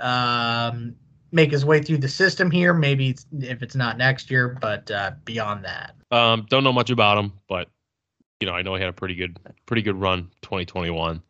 [0.01, 0.95] um,
[1.33, 2.75] make his way through the system here.
[2.75, 5.95] Maybe it's, if it's not next year, but uh, beyond that.
[6.11, 7.69] Um, don't know much about him, but
[8.41, 11.23] you know, I know he had a pretty good, pretty good run 2021.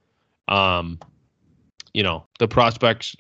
[0.48, 0.98] Um,
[1.92, 3.14] you know, the prospects,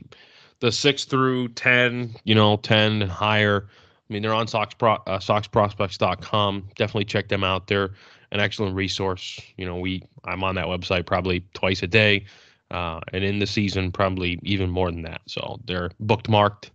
[0.60, 3.68] the six through 10, you know, 10 and higher.
[4.12, 6.68] I mean, they're on Sox Pro, uh, SoxProspects.com.
[6.76, 7.66] Definitely check them out.
[7.66, 7.92] They're
[8.30, 9.40] an excellent resource.
[9.56, 12.26] You know, we I'm on that website probably twice a day,
[12.70, 15.22] uh, and in the season probably even more than that.
[15.28, 16.68] So they're bookmarked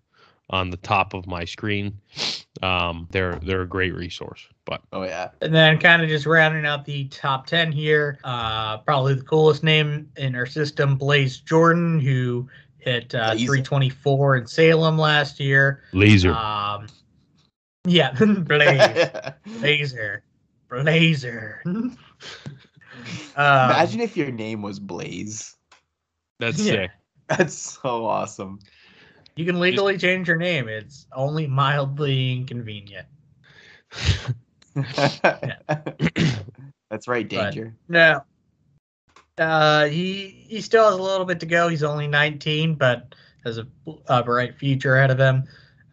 [0.49, 1.99] on the top of my screen.
[2.63, 4.47] Um, they're they're a great resource.
[4.65, 5.29] But Oh yeah.
[5.41, 9.63] And then kind of just rounding out the top 10 here, uh, probably the coolest
[9.63, 15.83] name in our system, Blaze Jordan, who hit uh, 324 in Salem last year.
[15.93, 16.33] laser.
[16.33, 16.87] Um,
[17.87, 19.09] yeah, Blaze,
[19.59, 20.23] Blazer,
[20.69, 21.61] Blazer.
[21.65, 21.97] um,
[23.35, 25.55] Imagine if your name was Blaze.
[26.39, 26.71] That's yeah.
[26.73, 26.91] sick.
[27.29, 28.59] That's so awesome.
[29.35, 30.67] you can legally change your name.
[30.69, 33.07] It's only mildly inconvenient.
[36.89, 37.75] That's right, But- Danger.
[37.87, 38.21] No.
[39.37, 41.67] Uh, he he still has a little bit to go.
[41.67, 43.13] He's only 19, but
[43.43, 43.67] has a,
[44.07, 45.43] a bright future ahead of him.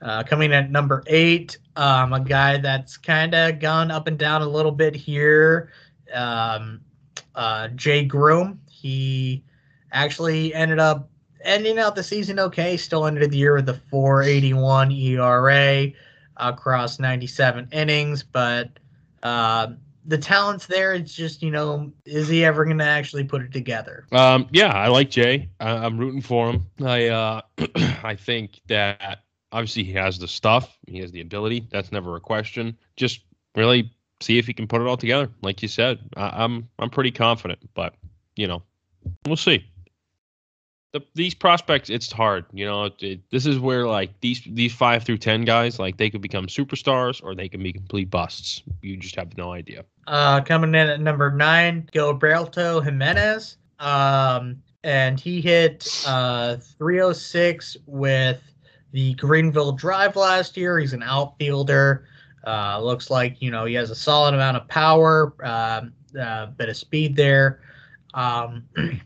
[0.05, 4.43] Uh, coming at number eight, um, a guy that's kind of gone up and down
[4.43, 5.71] a little bit here.
[6.13, 6.83] Um,
[7.35, 8.61] uh, Jay Groome.
[8.69, 9.43] He
[9.93, 11.09] actually ended up
[11.43, 12.77] ending out the season okay.
[12.77, 15.87] Still ended the year with a 481 ERA
[16.37, 18.69] across 97 innings, but
[19.23, 19.69] uh,
[20.05, 20.93] the talent's there.
[20.93, 24.07] It's just, you know, is he ever going to actually put it together?
[24.13, 25.49] Um, yeah, I like Jay.
[25.61, 26.67] I, I'm rooting for him.
[26.85, 27.41] I uh,
[28.03, 29.24] I think that
[29.55, 31.67] obviously he has the stuff, he has the ability.
[31.71, 32.77] That's never a question.
[32.97, 33.21] Just
[33.55, 33.91] really
[34.21, 35.31] see if he can put it all together.
[35.43, 37.95] Like you said, I, I'm I'm pretty confident, but
[38.37, 38.63] you know,
[39.27, 39.65] we'll see.
[40.93, 42.45] The, these prospects, it's hard.
[42.53, 45.97] You know, it, it- this is where like these these five through ten guys, like
[45.97, 48.63] they could become superstars or they can be complete busts.
[48.83, 49.85] You just have no idea.
[50.07, 53.57] Uh, coming in at number nine, Gilberto Jimenez.
[53.81, 58.41] Um, and he hit uh, 306 with
[58.95, 60.79] the Greenville Drive last year.
[60.79, 62.07] He's an outfielder.
[62.47, 66.69] Uh, looks like you know he has a solid amount of power, um, uh, bit
[66.69, 67.61] of speed there.
[68.15, 68.63] Um,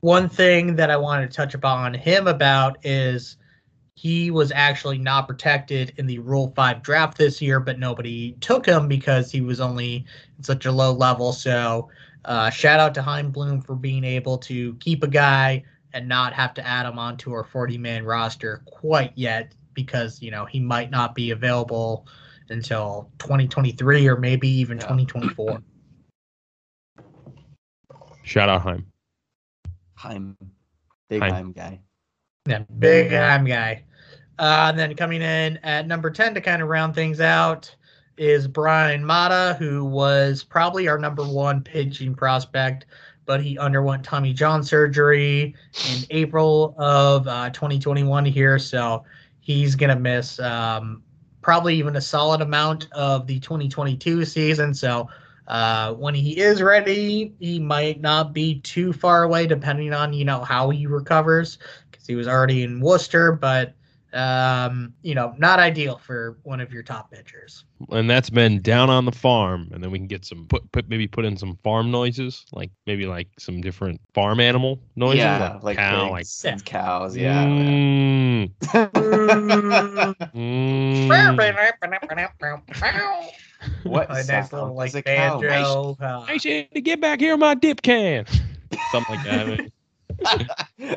[0.00, 3.36] one thing that I wanted to touch upon him about is
[3.96, 8.64] he was actually not protected in the Rule 5 draft this year, but nobody took
[8.64, 10.04] him because he was only
[10.38, 11.32] at such a low level.
[11.32, 11.88] So,
[12.26, 15.64] uh, shout out to Chaim Bloom for being able to keep a guy
[15.94, 20.30] and not have to add him onto our 40 man roster quite yet because, you
[20.30, 22.06] know, he might not be available
[22.50, 24.82] until 2023 or maybe even Yeah.
[24.82, 25.62] 2024.
[28.24, 28.86] Shout out Chaim.
[29.94, 30.36] Chaim,
[31.08, 31.32] big Chaim.
[31.32, 31.80] Heim guy.
[32.46, 33.84] Yeah, big time guy.
[34.38, 37.74] Uh, and then coming in at number 10 to kind of round things out
[38.16, 42.86] is Bryan Mata, who was probably our number one pitching prospect,
[43.26, 45.54] but he underwent Tommy John surgery
[45.90, 48.58] in April of uh, 2021 here.
[48.58, 49.04] So
[49.40, 51.02] he's going to miss um,
[51.42, 54.74] probably even a solid amount of the 2022 season.
[54.74, 55.08] So
[55.46, 60.24] uh, when he is ready, he might not be too far away, depending on you
[60.24, 61.58] know how he recovers,
[61.90, 63.32] because he was already in Worcester.
[63.32, 63.74] But
[64.14, 67.64] um, you know, not ideal for one of your top pitchers.
[67.90, 70.88] and that's been down on the farm and then we can get some put, put
[70.88, 75.58] maybe put in some farm noises like maybe like some different farm animal noises yeah,
[75.62, 77.16] like cow like pigs and cows.
[77.16, 77.44] Yeah.
[77.44, 78.50] mm,
[80.34, 81.08] mm.
[83.84, 85.48] What A nice little like does a cow make?
[85.50, 85.96] banjo.
[86.00, 88.26] uh, I said to get back here my dip can
[88.92, 89.70] something like that
[90.26, 90.96] I mean.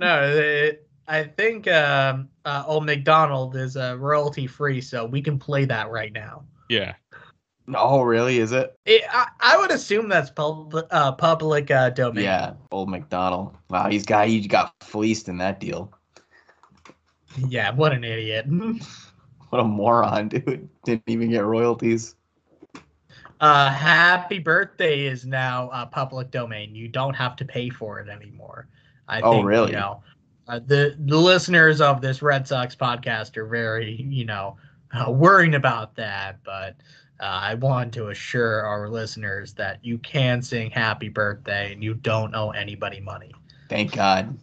[0.00, 5.38] No, it, I think um, uh, Old McDonald is uh, royalty free, so we can
[5.38, 6.44] play that right now.
[6.68, 6.94] yeah
[7.74, 8.38] oh, really?
[8.38, 8.76] Is it?
[8.84, 12.24] It, I, I would assume that's public uh, public uh, domain.
[12.24, 13.56] Yeah, old McDonald.
[13.68, 15.92] Wow, he's got he got fleeced in that deal.
[17.48, 18.46] Yeah, what an idiot.
[19.50, 20.68] What a moron, dude!
[20.84, 22.14] Didn't even get royalties.
[23.40, 26.76] Uh, happy birthday is now uh, public domain.
[26.76, 28.68] You don't have to pay for it anymore.
[29.10, 29.70] I Oh, think, really?
[29.72, 30.02] You know,
[30.48, 34.56] uh, the the listeners of this Red Sox podcast are very, you know,
[34.92, 36.42] uh, worrying about that.
[36.44, 36.76] But
[37.20, 41.94] uh, I want to assure our listeners that you can sing happy birthday and you
[41.94, 43.32] don't owe anybody money.
[43.68, 44.36] Thank God.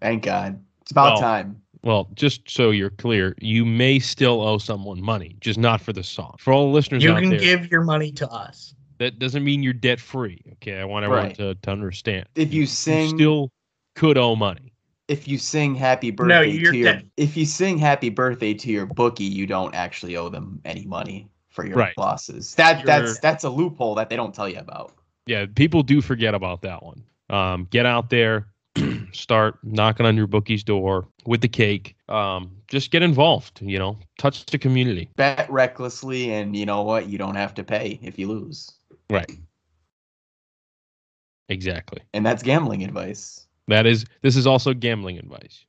[0.00, 0.58] Thank God.
[0.80, 1.62] It's about Well, time.
[1.82, 6.02] well just so you're clear you may still owe someone money just not for the
[6.02, 8.74] song for all the listeners You out can there give your money to us.
[8.98, 11.34] that doesn't mean you're debt free okay i want everyone Right.
[11.36, 13.50] to, to understand If you sing, you still
[13.94, 14.72] could owe money
[15.08, 17.10] if you sing happy birthday you're to your, dead.
[17.16, 21.28] if you sing happy birthday to your bookie, you don't actually owe them any money
[21.50, 21.92] for your Right.
[21.98, 22.54] losses.
[22.54, 24.94] That that's You're- that's a loophole that they don't tell you about.
[25.26, 28.46] yeah people do forget about that one um, get out there
[29.12, 33.98] start knocking on your bookie's door with the cake um, just get involved you know
[34.18, 37.08] touch the community Bet recklessly, and you know what?
[37.08, 38.70] You don't have to pay if you lose,
[39.10, 39.30] right
[41.48, 43.46] exactly and that's gambling advice.
[43.68, 45.64] That is this is also gambling advice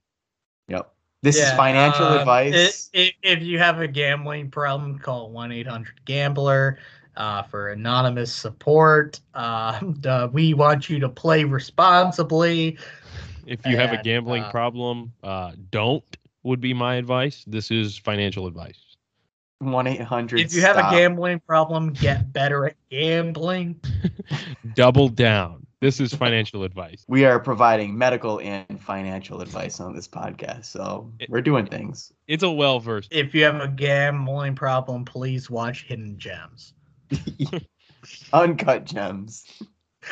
[0.68, 0.94] Yep.
[1.22, 2.90] This is financial um, advice.
[2.94, 6.80] i- i- if you have a gambling problem, call 1 800 Gambler
[7.16, 9.20] uh, for anonymous support.
[9.36, 12.78] Uh, uh, we want you to play responsibly.
[13.48, 16.04] if you have a gambling uh, problem uh, don't
[16.44, 18.96] would be my advice this is financial advice
[19.60, 20.42] One eight hundred.
[20.42, 23.80] If you have a gambling problem, get better at gambling.
[24.76, 30.08] double down this is financial advice we are providing medical and financial advice on this
[30.08, 32.12] podcast, so It- we're doing things.
[32.28, 36.74] it's a well versed If you have a gambling problem, please watch Hidden Gems.
[38.34, 39.46] Uncut gems.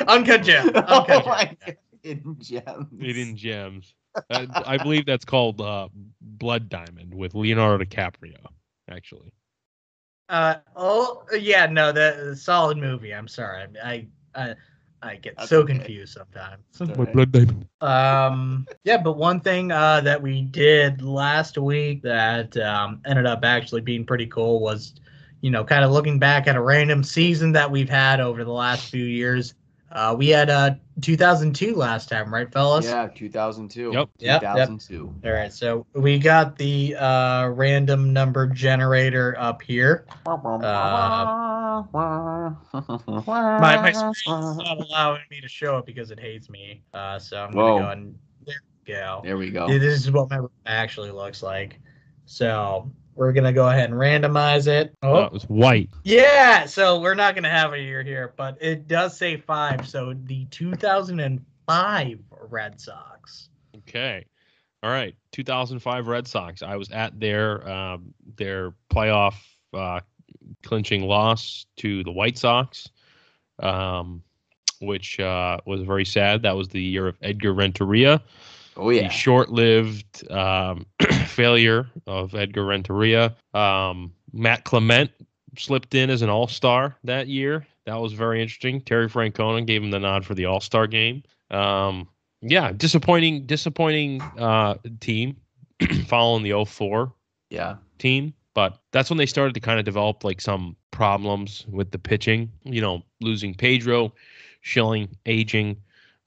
[0.06, 0.70] Uncut Gem.
[0.74, 1.56] oh my Gem.
[1.66, 1.76] God.
[2.02, 2.86] Hidden gems.
[3.00, 3.94] hidden gems
[4.30, 5.88] I, I believe that's called uh,
[6.20, 8.36] Blood Diamond with Leonardo DiCaprio.
[8.90, 9.32] Actually,
[10.28, 13.14] Uh oh yeah no the solid movie.
[13.14, 14.54] I'm sorry I I I
[15.20, 15.74] get That's so okay.
[15.74, 16.62] confused sometimes.
[16.80, 17.12] All right.
[17.12, 17.66] Blood Diamond.
[17.80, 23.44] Um, yeah, but one thing uh, that we did last week that um, ended up
[23.44, 24.94] actually being pretty cool was,
[25.40, 28.52] you know, kind of looking back at a random season that we've had over the
[28.52, 29.54] last few years.
[29.92, 32.86] Uh, we had uh, 2002 last time, right, fellas?
[32.86, 33.92] Yeah, 2002.
[33.92, 34.08] Yep.
[34.18, 34.42] Yep, yep.
[34.42, 35.14] 2002.
[35.24, 40.06] All right, so we got the uh, random number generator up here.
[40.26, 41.26] Uh,
[41.92, 46.82] My, my screen's not allowing me to show it because it hates me.
[46.94, 47.78] Uh, so I'm Whoa.
[47.78, 49.20] gonna go and there we go.
[49.24, 49.66] There we go.
[49.66, 51.78] This is what my room actually looks like.
[52.24, 54.94] So we're gonna go ahead and randomize it.
[55.02, 55.90] Oh, Oh, it was white.
[56.04, 56.64] yeah.
[56.66, 59.86] So we're not gonna have a year here, but it does say five.
[59.88, 62.18] So the 2005
[62.50, 63.48] Red Sox.
[63.78, 64.24] Okay.
[64.82, 65.14] All right.
[65.32, 66.62] 2005 Red Sox.
[66.62, 69.34] I was at their um, their playoff
[69.74, 70.00] uh,
[70.62, 72.88] clinching loss to the White Sox,
[73.60, 74.22] um,
[74.80, 76.42] which uh, was very sad.
[76.42, 78.22] That was the year of Edgar Renteria.
[78.76, 79.08] Oh The yeah.
[79.08, 80.86] short-lived um,
[81.26, 83.34] failure of Edgar Renteria.
[83.54, 85.10] Um, Matt Clement
[85.58, 87.66] slipped in as an All-Star that year.
[87.84, 88.80] That was very interesting.
[88.80, 91.22] Terry Francona gave him the nod for the All-Star game.
[91.50, 92.08] Um,
[92.40, 95.36] yeah, disappointing, disappointing uh, team
[96.06, 97.12] following the 04
[97.50, 97.76] Yeah.
[97.98, 98.32] team.
[98.54, 102.50] But that's when they started to kind of develop like some problems with the pitching.
[102.64, 104.12] You know, losing Pedro,
[104.60, 105.76] Schilling, aging.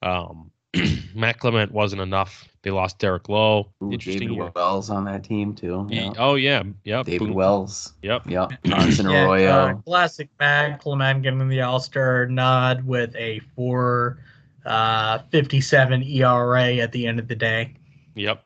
[0.02, 0.50] Um,
[1.14, 2.48] Matt Clement wasn't enough.
[2.62, 3.68] They lost Derek Lowe.
[3.82, 4.52] Ooh, Interesting David year.
[4.56, 5.86] Wells on that team too.
[5.90, 6.12] Ye- Yeah.
[6.18, 7.06] Oh yeah, yep.
[7.06, 7.92] David Boone- Wells.
[8.02, 8.26] Yep.
[8.28, 8.52] Yep.
[8.66, 9.50] Johnson Yeah, Arroyo.
[9.50, 14.18] uh, classic Matt Clement getting the All Star nod with a four
[14.64, 17.74] uh, 57 ERA at the end of the day.
[18.16, 18.42] Yep.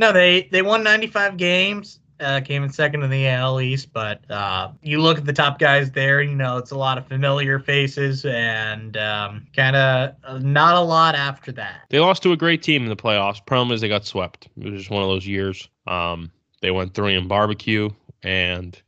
[0.00, 1.98] No, they they won 95 games.
[2.20, 5.58] Uh, came in second in the AL East, but uh, you look at the top
[5.58, 6.20] guys there.
[6.20, 11.14] You know, it's a lot of familiar faces and um, kind of not a lot
[11.14, 11.82] after that.
[11.90, 13.44] They lost to a great team in the playoffs.
[13.44, 14.48] Problem is they got swept.
[14.56, 15.68] It was just one of those years.
[15.86, 17.88] Um, they went three in barbecue,
[18.22, 18.80] and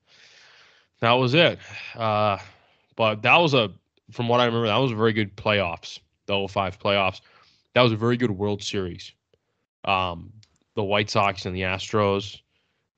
[1.00, 1.58] that was it.
[1.94, 2.38] Uh,
[2.96, 3.70] but that was a,
[4.10, 6.00] from what I remember, that was a very good playoffs.
[6.26, 7.20] The 05 playoffs.
[7.74, 9.12] That was a very good World Series.
[9.84, 10.32] Um,
[10.74, 12.40] the White Sox and the Astros.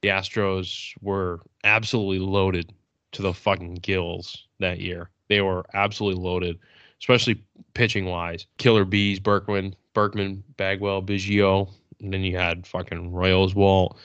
[0.02, 2.72] The Astros were absolutely loaded
[3.12, 5.10] to the fucking gills that year.
[5.28, 6.58] They were absolutely loaded,
[7.00, 7.42] especially
[7.74, 8.46] pitching wise.
[8.58, 13.96] Killer bees, Berkman, Berkman, Bagwell, Biggio, and then you had fucking Roy Oswalt,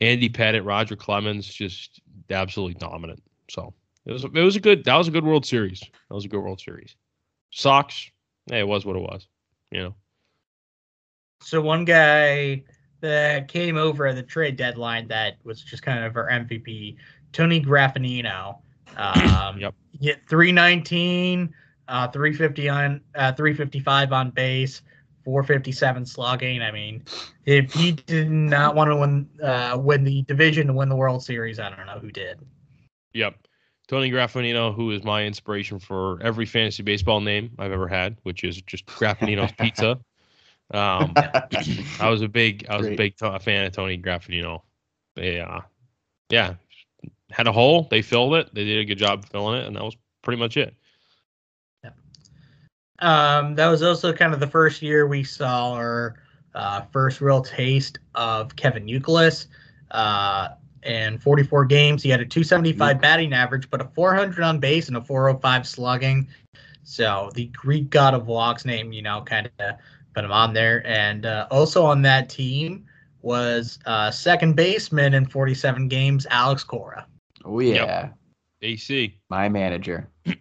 [0.00, 3.22] Andy Pettitte, Roger Clemens, just absolutely dominant.
[3.48, 3.74] So
[4.06, 5.80] it was it was a good that was a good World Series.
[5.80, 6.94] That was a good World Series.
[7.50, 8.10] Sox,
[8.46, 9.26] hey, it was what it was.
[9.70, 9.94] You know.
[11.42, 12.62] So one guy
[13.00, 16.96] that came over at the trade deadline that was just kind of our MVP,
[17.32, 18.58] Tony Graffanino.
[18.96, 19.74] Um, Yep.
[20.00, 21.54] Hit 319,
[21.86, 24.82] uh, 350 on, uh, 355 on base,
[25.24, 26.60] 457 slugging.
[26.60, 27.04] I mean,
[27.46, 31.22] if he did not want to win, uh, win the division to win the World
[31.22, 32.40] Series, I don't know who did.
[33.14, 33.36] Yep.
[33.86, 38.44] Tony Graffanino, who is my inspiration for every fantasy baseball name I've ever had, which
[38.44, 39.98] is just Graffanino's Pizza.
[40.70, 41.14] Um,
[42.00, 44.62] I was a big, I was a big to- fan of Tony Graffanino.
[45.16, 45.60] They, uh,
[46.30, 46.54] yeah,
[47.30, 47.88] had a hole.
[47.90, 48.54] They filled it.
[48.54, 50.74] They did a good job filling it, and that was pretty much it.
[53.00, 56.16] Um, that was also kind of the first year we saw our
[56.54, 59.46] uh, first real taste of Kevin Youkilis.
[59.90, 60.50] Uh,
[60.82, 64.96] in 44 games, he had a 275 batting average, but a 400 on base and
[64.96, 66.28] a 405 slugging.
[66.82, 69.76] So the Greek god of walks name, you know, kind of
[70.14, 70.86] put him on there.
[70.86, 72.86] And uh, also on that team
[73.22, 77.06] was uh, second baseman in 47 games, Alex Cora.
[77.44, 78.10] oh yeah.
[78.62, 79.18] AC.
[79.28, 80.08] My manager.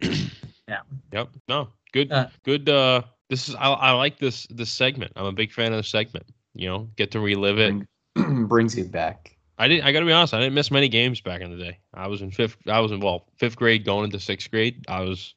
[0.70, 0.82] Yeah.
[1.12, 1.30] Yep.
[1.48, 1.70] No.
[1.94, 2.12] Good.
[2.12, 2.70] Uh, good.
[2.70, 3.56] Uh, this is.
[3.56, 4.46] I, I like this.
[4.52, 5.12] This segment.
[5.16, 6.28] I'm a big fan of the segment.
[6.54, 7.88] You know, get to relive it.
[8.14, 9.36] Bring, brings you back.
[9.58, 9.86] I didn't.
[9.86, 10.36] I got to be honest.
[10.36, 11.80] I didn't miss many games back in the day.
[11.96, 12.58] I was in fifth.
[12.68, 14.86] I was in well fifth grade going into sixth grade.
[14.88, 15.34] I was,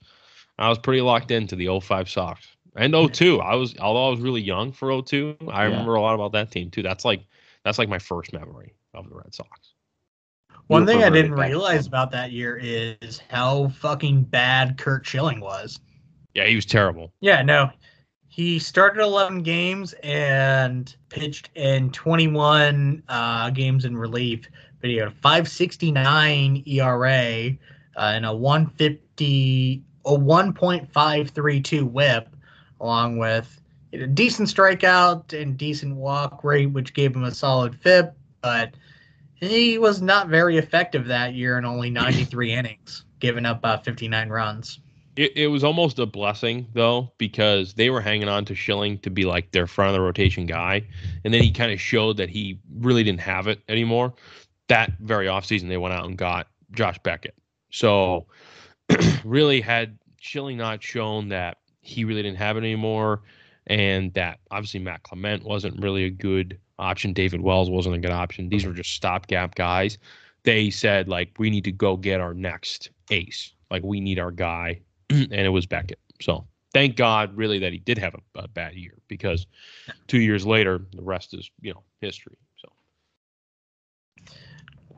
[0.59, 2.47] I was pretty locked into the 05 Sox
[2.77, 3.41] and 02.
[3.41, 5.37] I was although I was really young for 02.
[5.49, 5.71] I Yeah.
[5.71, 6.83] remember a lot about that team too.
[6.83, 7.25] That's like
[7.65, 9.75] that's like my first memory of the Red Sox.
[10.69, 15.81] One thing I didn't realize about that year is how fucking bad Curt Schilling was.
[16.35, 17.13] Yeah, he was terrible.
[17.21, 17.71] Yeah, no.
[18.29, 24.49] He started 11 games and pitched in 21 uh, games in relief,
[24.81, 27.51] but he had a 569 ERA
[27.97, 32.29] uh, and a 150, a 1.532 whip,
[32.83, 33.59] along with,
[33.95, 38.75] a decent strikeout and decent walk rate, which gave him a solid FIP, but
[39.35, 44.29] he was not very effective that year in only 93 innings, giving up uh, 59
[44.29, 44.81] runs.
[45.15, 49.11] It, it was almost a blessing though because they were hanging on to Schilling to
[49.11, 50.87] be like their front of the rotation guy,
[51.25, 54.15] and then he kind of showed that he really didn't have it anymore.
[54.69, 57.35] That very offseason, they went out and got Josh Beckett.
[57.71, 58.27] So
[59.25, 63.23] really, had Schilling not shown that he really didn't have it anymore,
[63.67, 68.11] and that obviously Matt Clement wasn't really a good option, David Wells wasn't a good
[68.11, 68.49] option.
[68.49, 69.99] These were just stopgap guys.
[70.45, 73.53] They said like we need to go get our next ace.
[73.71, 74.81] Like we need our guy
[75.11, 76.01] and it was Beckett.
[76.21, 79.47] So thank God, really, that he did have a, a, bad year because
[80.09, 82.37] two years later, the rest is you know history.
[82.57, 82.69] So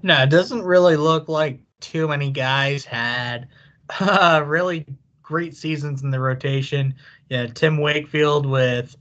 [0.02, 3.48] no, it doesn't really look like too many guys had
[4.00, 4.86] uh, really
[5.24, 6.94] great seasons in the rotation.
[7.30, 8.96] Yeah, Tim Wakefield with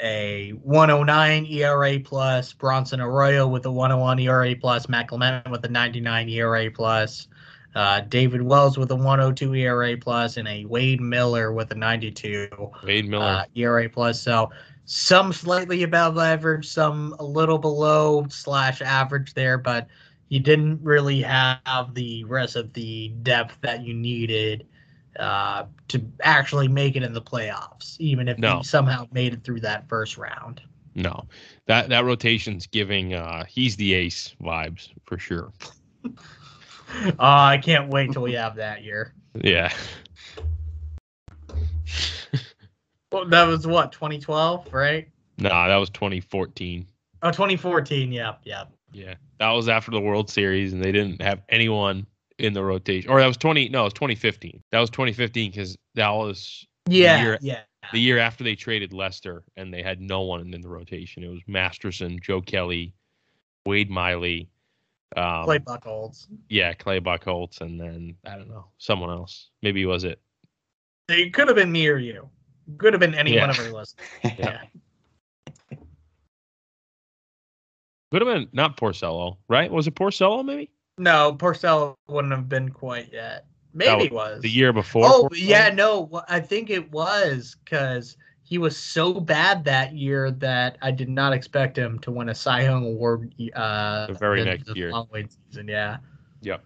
[0.00, 5.68] a 109 ERA plus, Bronson Arroyo with a 101 ERA plus, Matt Clement with a
[5.68, 7.28] 99 ERA plus.
[7.74, 12.48] Uh, David Wells with a 102 ERA plus and a Wade Miller with a 92
[12.82, 14.20] Wade Miller uh, ERA plus.
[14.20, 14.50] So
[14.84, 19.86] some slightly above average, some a little below slash average there, but
[20.28, 24.66] you didn't really have the rest of the depth that you needed
[25.18, 28.58] uh, to actually make it in the playoffs, even if no.
[28.58, 30.60] you somehow made it through that first round.
[30.94, 31.24] No,
[31.66, 35.52] that that rotation's giving uh, he's the ace vibes for sure.
[36.90, 39.12] Oh, I can't wait till we have that year.
[39.42, 39.72] Yeah.
[43.12, 45.08] well, that was what 2012, right?
[45.38, 46.86] No, nah, that was 2014.
[47.22, 48.10] Oh, 2014.
[48.10, 48.72] Yep, yep.
[48.92, 52.06] Yeah, that was after the World Series, and they didn't have anyone
[52.38, 53.10] in the rotation.
[53.10, 53.68] Or that was 20.
[53.68, 54.62] No, it was 2015.
[54.70, 57.60] That was 2015 because that was yeah, the year, yeah.
[57.92, 61.22] The year after they traded Lester, and they had no one in the rotation.
[61.22, 62.92] It was Masterson, Joe Kelly,
[63.64, 64.50] Wade Miley,
[65.16, 66.26] um, Clay Buchholz.
[66.48, 69.50] Yeah, Clay Buchholz, and then I don't know someone else.
[69.62, 70.20] Maybe was it?
[71.08, 72.28] It could have been me or you.
[72.76, 73.40] Could have been any yeah.
[73.40, 73.94] one of our listeners.
[74.24, 74.60] yeah.
[78.10, 79.70] Could have been not Porcello, right?
[79.70, 80.70] Was it Porcello maybe?
[80.98, 83.46] No, Porcello wouldn't have been quite yet.
[83.72, 85.04] Maybe it was the year before.
[85.06, 85.48] Oh Porcello?
[85.48, 90.90] yeah, no, I think it was because he was so bad that year that I
[90.90, 93.32] did not expect him to win a Cy Young award.
[93.54, 94.92] Uh, the very the, next the year,
[95.50, 95.68] season.
[95.68, 95.98] Yeah.
[96.40, 96.64] Yep.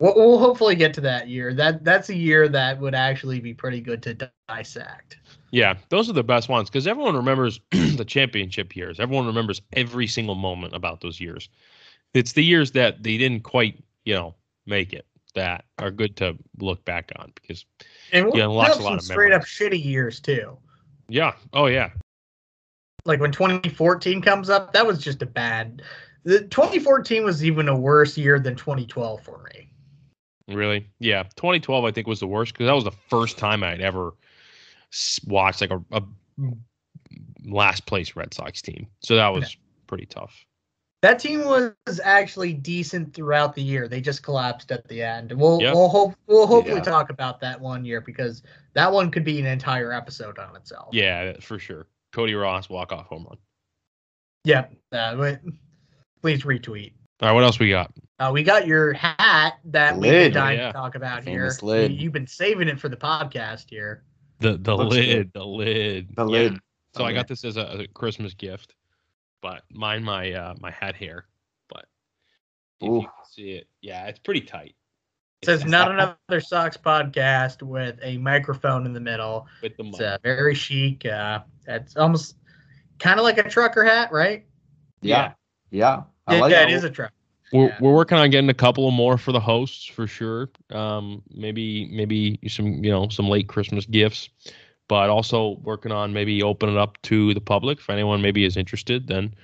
[0.00, 1.54] We'll, we'll hopefully get to that year.
[1.54, 5.16] That that's a year that would actually be pretty good to dissect.
[5.50, 9.00] Yeah, those are the best ones because everyone remembers the championship years.
[9.00, 11.48] Everyone remembers every single moment about those years.
[12.14, 14.34] It's the years that they didn't quite, you know,
[14.66, 17.64] make it that are good to look back on because
[18.12, 20.56] and we'll, you unlocks a lot of straight up shitty years too.
[21.08, 21.34] Yeah.
[21.52, 21.90] Oh yeah.
[23.04, 25.82] Like when 2014 comes up, that was just a bad.
[26.24, 29.70] The 2014 was even a worse year than 2012 for me.
[30.54, 30.88] Really?
[30.98, 31.22] Yeah.
[31.36, 34.14] 2012 I think was the worst because that was the first time I'd ever
[35.26, 36.02] watched like a, a
[36.38, 36.58] mm,
[37.44, 38.86] last place Red Sox team.
[39.00, 39.60] So that was yeah.
[39.86, 40.34] pretty tough.
[41.00, 43.86] That team was actually decent throughout the year.
[43.86, 45.32] They just collapsed at the end.
[45.32, 45.74] We'll yep.
[45.74, 46.82] we'll hope we'll hopefully yeah.
[46.82, 48.42] talk about that one year because
[48.74, 50.88] that one could be an entire episode on itself.
[50.92, 51.86] Yeah, for sure.
[52.12, 53.38] Cody Ross walk off home run.
[54.44, 54.74] Yep.
[54.90, 55.36] Uh,
[56.20, 56.94] please retweet.
[57.20, 57.92] All right, what else we got?
[58.18, 60.66] Uh, we got your hat that we've been dying oh, yeah.
[60.68, 61.68] to talk about Famous here.
[61.68, 61.92] Lid.
[61.92, 64.02] You, have been saving it for the podcast here.
[64.40, 65.32] The the Looks lid, good.
[65.32, 66.52] the lid, the lid.
[66.54, 66.58] Yeah.
[66.96, 68.74] So I got this as a, a Christmas gift
[69.40, 71.26] but mine my uh my hat hair.
[71.68, 71.86] But
[72.80, 72.96] if Ooh.
[72.96, 74.74] you can see it, yeah, it's pretty tight.
[75.42, 75.90] It says not
[76.28, 79.46] another socks podcast with a microphone in the middle.
[79.62, 81.06] With the it's uh, very chic.
[81.06, 82.36] Uh, it's almost
[82.98, 84.44] kind of like a trucker hat, right?
[85.00, 85.32] Yeah,
[85.70, 86.02] yeah.
[86.28, 87.12] yeah, like yeah it is a truck.
[87.52, 87.76] We're, yeah.
[87.80, 90.50] we're working on getting a couple more for the hosts for sure.
[90.70, 94.28] Um, maybe maybe some you know some late Christmas gifts
[94.88, 98.56] but also working on maybe open it up to the public if anyone maybe is
[98.56, 99.06] interested.
[99.06, 99.34] Then,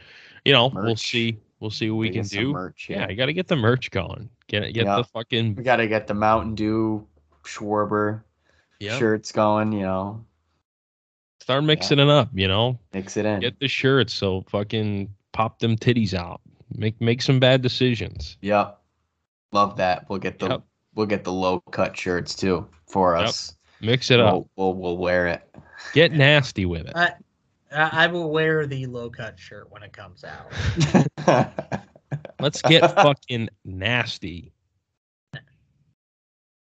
[0.44, 0.84] you know, merch.
[0.84, 1.38] we'll see.
[1.60, 2.52] We'll see what we can do.
[2.52, 3.00] Merch, yeah.
[3.00, 4.28] yeah, you got to get the merch going.
[4.48, 5.54] Get get the fucking.
[5.54, 7.06] We got to get the Mountain Dew
[7.44, 8.22] Schwarber
[8.80, 9.72] shirts going.
[9.72, 10.24] You know,
[11.40, 12.04] start mixing yeah.
[12.04, 12.28] it up.
[12.34, 13.40] You know, mix it in.
[13.40, 16.40] Get the shirts so fucking pop them titties out.
[16.74, 18.36] Make make some bad decisions.
[18.42, 18.78] Yep,
[19.52, 20.08] love that.
[20.08, 20.62] We'll get the yep.
[20.94, 23.56] we'll get the low cut shirts too for us.
[23.84, 24.32] Mix it up.
[24.32, 25.42] We'll, we'll, we'll wear it.
[25.92, 26.96] Get nasty with it.
[26.96, 27.12] I,
[27.70, 30.52] I will wear the low cut shirt when it comes out.
[32.40, 34.52] Let's get fucking nasty.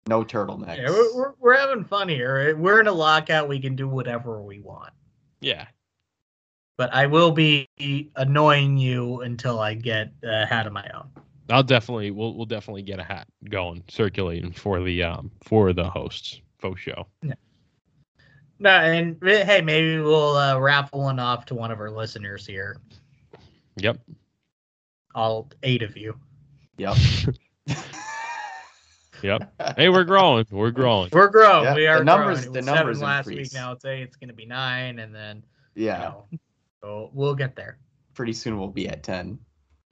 [0.07, 0.77] No turtleneck.
[0.77, 2.55] Yeah, we're, we're, we're having fun here.
[2.57, 3.49] We're in a lockout.
[3.49, 4.93] We can do whatever we want.
[5.41, 5.67] Yeah.
[6.77, 7.69] But I will be
[8.17, 11.09] annoying you until I get a hat of my own.
[11.51, 15.85] I'll definitely we'll we'll definitely get a hat going circulating for the um for the
[15.85, 17.07] hosts faux show.
[18.59, 22.79] No, and hey, maybe we'll uh, raffle one off to one of our listeners here.
[23.77, 23.99] Yep.
[25.15, 26.19] All eight of you.
[26.79, 26.97] Yep.
[29.23, 29.55] Yep.
[29.79, 30.45] Hey, we're growing.
[30.51, 31.09] We're growing.
[31.11, 31.65] We're growing.
[31.65, 32.59] Yeah, we the are numbers- growing.
[32.59, 33.53] It the numbers seven last increase.
[33.53, 33.55] week.
[33.55, 34.03] Now it's eight.
[34.03, 35.43] It's going to be nine, and then
[35.75, 35.99] you yeah.
[35.99, 36.27] know,
[36.83, 37.79] so we'll get there.
[38.13, 39.39] Pretty soon we'll be at ten.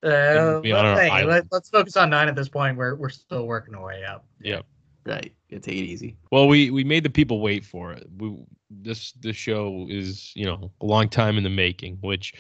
[0.03, 1.49] Uh, be on well, our hey, island.
[1.51, 2.77] let, us focus on nine at this point.
[2.77, 4.27] We're we're still working our way up.
[4.43, 4.67] Yep.
[5.05, 5.33] Right.
[5.49, 6.17] You take it easy.
[6.31, 8.07] Well, we we made the people wait for it.
[8.19, 8.37] We
[8.71, 12.35] this this show is you know a long time in the making, which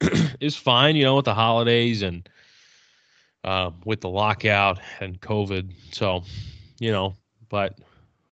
[0.40, 0.96] is fine.
[0.96, 2.28] You know, with the holidays and
[3.44, 5.72] uh, with the lockout and COVID.
[5.92, 6.22] So,
[6.78, 7.14] you know,
[7.48, 7.78] but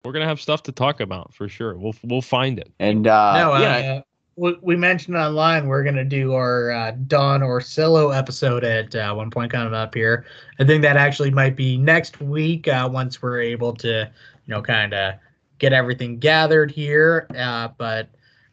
[0.05, 1.77] we're gonna have stuff to talk about for sure.
[1.77, 2.73] We'll we'll find it.
[2.79, 4.01] And uh, no, uh, yeah,
[4.39, 9.51] we, mentioned online we're gonna do our uh, Don Orsillo episode at uh, one point
[9.51, 10.27] coming up here.
[10.61, 14.63] I think that actually might be next week uh, once we're able to, you know,
[14.63, 15.15] kind of
[15.59, 17.27] get everything gathered here.
[17.37, 18.09] Uh, but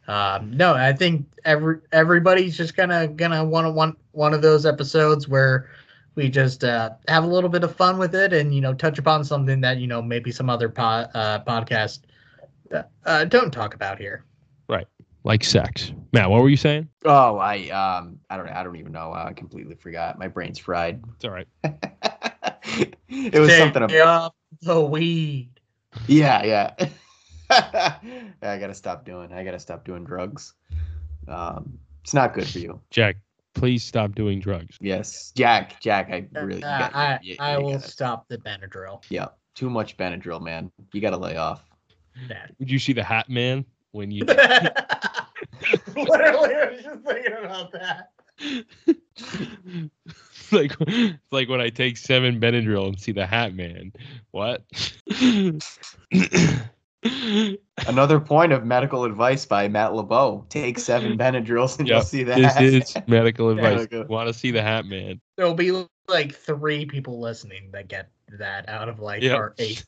[0.08, 4.66] um, no, I think every everybody's just gonna gonna want to want one of those
[4.66, 5.70] episodes where
[6.16, 8.98] we just uh, have a little bit of fun with it and you know touch
[8.98, 12.00] upon something that you know maybe some other po- uh, podcast
[13.28, 14.25] don't talk about here.
[15.26, 15.92] Like sex.
[16.12, 16.88] Matt, what were you saying?
[17.04, 19.12] Oh, I um, I don't, I don't even know.
[19.12, 20.20] I completely forgot.
[20.20, 21.02] My brain's fried.
[21.16, 21.48] It's all right.
[23.08, 23.82] it was Stay something.
[23.82, 25.50] About, off the weed.
[26.06, 26.88] yeah, yeah.
[27.50, 29.32] I gotta stop doing.
[29.32, 30.54] I gotta stop doing drugs.
[31.26, 32.80] Um, it's not good for you.
[32.90, 33.16] Jack,
[33.54, 34.76] please stop doing drugs.
[34.80, 35.80] Yes, Jack.
[35.80, 36.62] Jack, I really.
[36.62, 39.02] Uh, gotta- I, you- I will gotta- stop the Benadryl.
[39.10, 40.70] Yeah, too much Benadryl, man.
[40.92, 41.64] You gotta lay off.
[42.28, 42.56] That.
[42.60, 44.24] Did you see the Hat Man when you?
[45.96, 48.10] Literally, I was just thinking about that.
[48.38, 49.90] It's
[50.52, 53.92] like it's like when I take seven Benadryl and see the Hat Man.
[54.30, 54.64] What?
[57.86, 62.22] Another point of medical advice by Matt LeBeau: take seven Benadryls and Yep, you'll see
[62.24, 62.58] that.
[62.58, 63.86] this is medical advice.
[64.08, 65.20] Want to see the Hat Man?
[65.36, 69.36] There'll be like three people listening that get that out of like Yep.
[69.36, 69.84] our eight.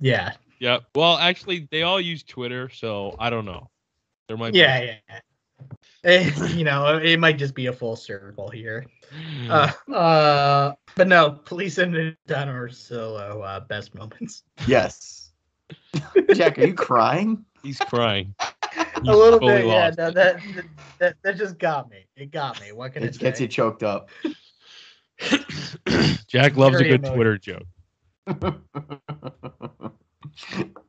[0.00, 0.32] Yeah,
[0.62, 0.84] Yep.
[0.94, 3.68] Well, actually, they all use Twitter, so I don't know.
[4.28, 4.54] There might.
[4.54, 5.18] yeah, yeah.
[6.04, 8.86] Eh, you know, it might just be a full circle here.
[9.10, 9.48] Be.
[9.50, 14.44] Uh, uh, but no, please send it Don Orsillo uh, best moments.
[14.68, 15.32] Yes.
[16.32, 17.44] Jack, are you crying?
[17.64, 18.32] He's crying.
[18.96, 19.90] a little fully bit, yeah.
[19.98, 20.40] No, that,
[21.00, 22.06] that that just got me.
[22.16, 22.70] It got me.
[22.70, 23.44] What can It it gets say?
[23.44, 24.10] you choked up.
[26.28, 27.14] Jack loves a good emotional.
[27.14, 27.66] Twitter joke.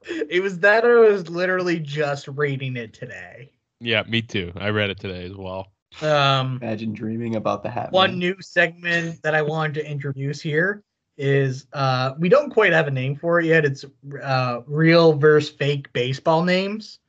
[0.05, 3.51] It was that I was literally just reading it today.
[3.79, 4.51] Yeah, me too.
[4.55, 5.71] I read it today as well.
[6.01, 7.91] Um, Imagine dreaming about the hat.
[7.91, 8.19] one Man.
[8.19, 10.83] new segment that I wanted to introduce here
[11.17, 13.63] is uh, we don't quite have a name for it yet.
[13.65, 13.85] It's
[14.21, 16.99] uh, real versus fake baseball names.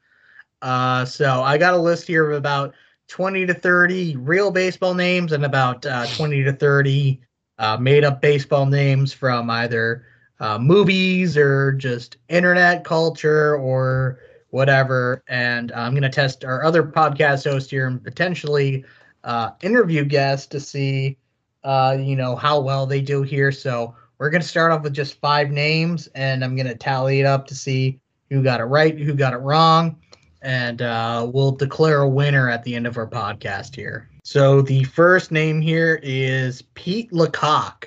[0.60, 2.74] Uh, so I got a list here of about
[3.08, 7.20] 20 to 30 real baseball names and about uh, 20 to 30
[7.58, 10.06] uh, made up baseball names from either
[10.40, 14.18] uh, movies or just internet culture or
[14.50, 15.22] whatever.
[15.28, 18.84] And I'm going to test our other podcast host here and potentially
[19.24, 21.18] uh, interview guests to see,
[21.64, 23.50] uh, you know, how well they do here.
[23.50, 27.20] So we're going to start off with just five names and I'm going to tally
[27.20, 27.98] it up to see
[28.30, 29.98] who got it right, who got it wrong.
[30.42, 34.10] And uh, we'll declare a winner at the end of our podcast here.
[34.24, 37.86] So the first name here is Pete LaCock.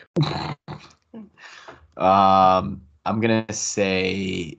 [1.97, 4.57] Um, I'm gonna say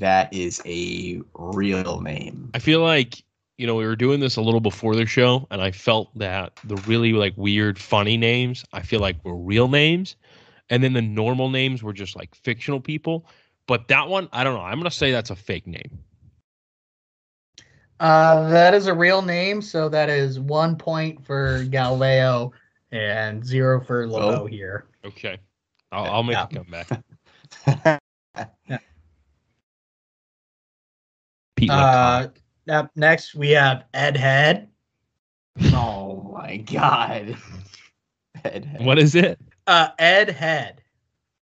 [0.00, 2.50] that is a real name.
[2.54, 3.22] I feel like
[3.58, 6.58] you know we were doing this a little before the show, and I felt that
[6.64, 10.16] the really like weird, funny names I feel like were real names,
[10.70, 13.26] and then the normal names were just like fictional people.
[13.66, 14.62] But that one, I don't know.
[14.62, 15.98] I'm gonna say that's a fake name.
[18.00, 22.52] Uh, that is a real name, so that is one point for Galileo
[22.92, 24.46] and zero for Lobo Oh.
[24.46, 24.86] here.
[25.04, 25.38] Okay,
[25.92, 26.46] I'll, I'll make Yeah.
[26.50, 27.02] a comeback.
[28.68, 28.78] yeah.
[31.56, 32.28] Pete Uh,
[32.68, 34.68] up next we have Ed Head.
[35.72, 37.36] oh my god.
[38.44, 38.84] Head, head.
[38.84, 39.40] what is it?
[39.66, 40.80] Uh, Ed Head.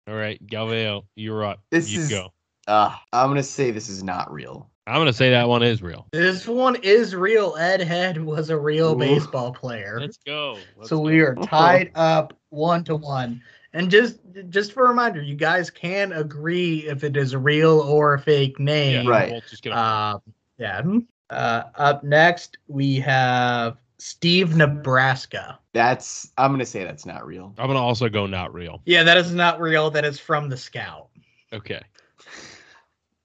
[0.08, 1.60] All right, Galveo, you're up.
[1.70, 2.32] This you is- go.
[2.68, 4.70] Uh, I'm gonna say this is not real.
[4.88, 6.06] I'm gonna say that one is real.
[6.12, 7.56] This one is real.
[7.58, 8.96] Ed Head was a real Ooh.
[8.98, 9.98] baseball player.
[10.00, 10.58] Let's go.
[10.76, 11.02] Let's so go.
[11.02, 13.42] we are tied up one to one.
[13.76, 17.80] And just just for a reminder, you guys can agree if it is a real
[17.80, 19.06] or a fake Yeah, name.
[19.06, 19.30] Right.
[19.30, 20.18] We'll Uh,
[20.56, 20.82] yeah.
[21.28, 25.58] Uh, up next, we have Steve Nebraska.
[25.74, 27.54] That's I'm gonna say that's not real.
[27.58, 28.80] I'm gonna also go not real.
[28.86, 29.90] Yeah, that is not real.
[29.90, 31.08] That is from the Scout.
[31.52, 31.82] Okay.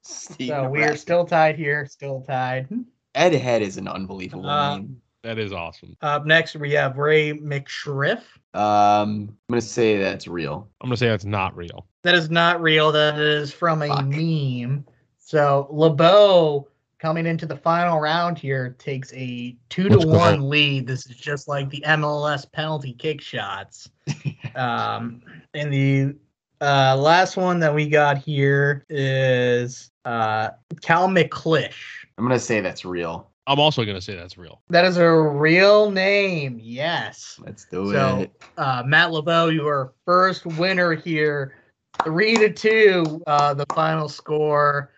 [0.02, 1.86] Steve so we are still tied here.
[1.86, 2.68] Still tied.
[3.16, 5.02] Ed Head is an unbelievable Uh, name.
[5.24, 5.96] That is awesome.
[6.02, 8.24] Up next, we have Ray McShriff.
[8.54, 10.68] Um, I'm gonna say that's real.
[10.82, 11.88] I'm gonna say that's not real.
[12.04, 12.92] That is not real.
[12.92, 14.06] That is from a Fuck.
[14.06, 14.86] meme.
[15.18, 16.68] So LeBeau
[17.00, 20.86] coming into the final round here takes a two to one lead.
[20.86, 23.90] This is just like the MLS penalty kick shots.
[24.56, 25.22] um,
[25.54, 26.16] and the
[26.60, 30.50] uh, last one that we got here is uh,
[30.82, 32.06] Cal McLish.
[32.18, 33.31] I'm gonna say that's real.
[33.48, 34.62] I'm also gonna say that's real.
[34.70, 36.60] That is a real name.
[36.62, 37.40] Yes.
[37.44, 38.32] Let's do So- it.
[38.58, 41.56] So, uh, Matt LeBeau, you are first winner here.
[42.04, 44.92] Three to two, uh, the final score.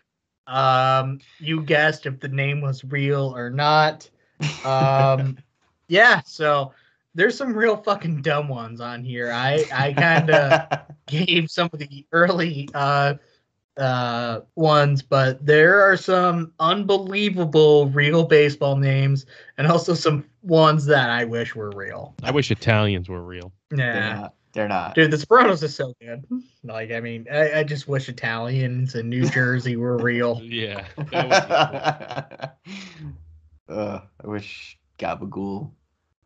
[0.46, 4.10] Um, you guessed if the name was real or not.
[4.66, 5.38] Um,
[5.88, 6.74] yeah, so
[7.16, 9.32] there's some real fucking dumb ones on here.
[9.32, 13.16] I I kind of gave some of the early uh
[13.78, 19.26] uh ones but there are some unbelievable real baseball names
[19.58, 23.52] and also some ones that i wish were real I wish Italians were real.
[23.72, 24.28] they're yeah.
[24.54, 24.94] They're not.
[24.94, 26.24] Dude, the Sopranos is so good.
[26.64, 30.40] Like, I mean, I, I just wish Italians in New Jersey were real.
[30.44, 30.86] Yeah.
[30.96, 32.70] that would be
[33.68, 33.76] cool.
[33.80, 35.72] uh, I wish Gabagool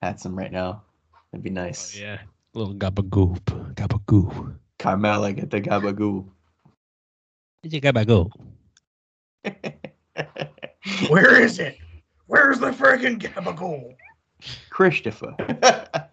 [0.01, 0.83] had some right now.
[1.31, 1.97] That'd be Oh, nice.
[1.97, 2.17] yeah.
[2.53, 3.39] Little gabagoop.
[3.75, 4.55] Gabagoop.
[4.77, 6.27] Carmela, get the Gabagool.
[7.65, 8.31] Gabagoop.
[11.09, 11.77] Where is it?
[12.27, 13.95] Where's the freaking Gabagool?
[14.69, 15.35] Christopher.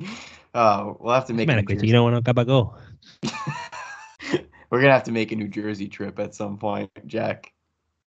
[0.54, 1.98] oh, we'll have to make a New Jersey.
[1.98, 2.74] want to gabago.
[4.70, 7.52] We're gonna have to make a New Jersey trip at some point, Jack.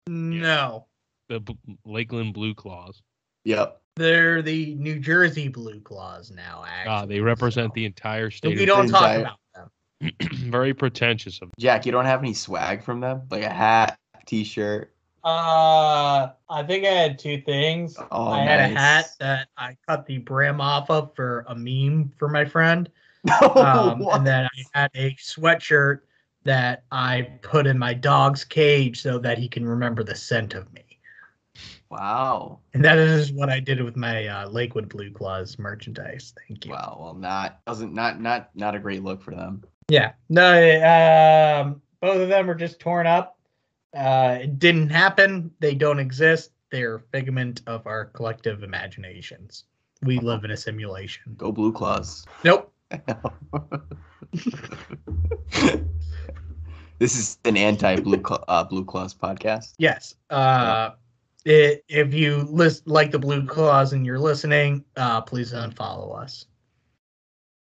[0.08, 0.86] No.
[1.28, 3.02] The B- Lakeland Blue Claws.
[3.44, 3.80] Yep.
[3.96, 6.92] They're the New Jersey Blue Claws now, actually.
[6.92, 8.56] Ah, they represent so- the entire And state.
[8.56, 9.36] We don't talk Entire- about them.
[10.32, 13.22] Very pretentious of Jack, you don't have any swag from them?
[13.30, 14.92] Like a hat, t-shirt.
[15.24, 17.96] Uh, I think I had two things.
[18.12, 22.12] Oh, I had a hat that I cut the brim off of for a meme
[22.16, 22.88] for my friend.
[23.42, 26.02] Um, and then I had a sweatshirt
[26.44, 30.72] that I put in my dog's cage so that he can remember the scent of
[30.72, 30.84] me.
[31.90, 32.60] wow.
[32.72, 36.34] And that is what I did with my uh, Lakewood Blue Claws merchandise.
[36.46, 36.70] Thank you.
[36.70, 36.98] Wow.
[37.00, 39.64] Well, not doesn't not not not a great look for them.
[39.88, 40.12] Yeah.
[40.28, 43.38] No, um, both of them are just torn up.
[43.96, 45.52] Uh, it didn't happen.
[45.60, 46.50] They don't exist.
[46.70, 49.64] They're a figment of our collective imaginations.
[50.02, 51.34] We live in a simulation.
[51.36, 52.26] Go Blue Claws.
[52.44, 52.72] Nope.
[56.98, 59.74] this is an anti-blue Cla- uh, Blue Claws podcast.
[59.78, 60.16] Yes.
[60.30, 60.90] Uh,
[61.46, 66.46] i if you list like the Blue Claws and you're listening, uh, please unfollow us.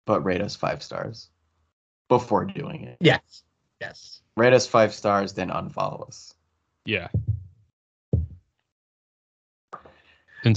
[0.06, 1.28] But rate us five stars
[2.08, 2.96] before doing it.
[3.00, 3.42] Yes.
[3.80, 4.20] Yes.
[4.36, 6.34] Rate us five stars, then unfollow us.
[6.84, 7.08] yeah.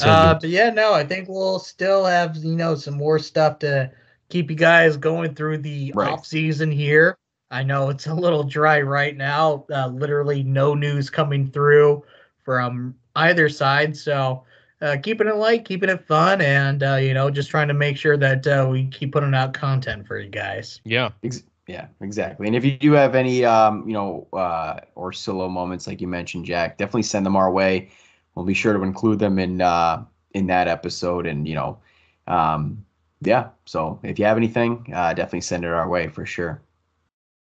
[0.01, 3.89] Uh, but yeah, no, I think we'll still have you know some more stuff to
[4.27, 6.11] keep you guys going through the Right.
[6.11, 7.17] off season here.
[7.51, 9.65] I know it's a little dry right now.
[9.73, 12.03] Uh, literally no news coming through
[12.43, 13.95] from either side.
[13.95, 14.43] So
[14.81, 17.97] uh, keeping it light, keeping it fun, and uh, you know just trying to make
[17.97, 20.81] sure that uh, we keep putting out content for you guys.
[20.83, 21.09] yeah.
[21.23, 22.47] Ex- yeah, exactly.
[22.47, 26.45] And if you do have any, um, you know, uh, Orsillo moments like you mentioned,
[26.45, 27.89] Jack, definitely send them our way.
[28.35, 31.27] We'll be sure to include them in uh, in that episode.
[31.27, 31.79] And you know,
[32.27, 32.85] um,
[33.21, 33.49] yeah.
[33.65, 36.61] So if you have anything, uh, definitely send it our way for sure.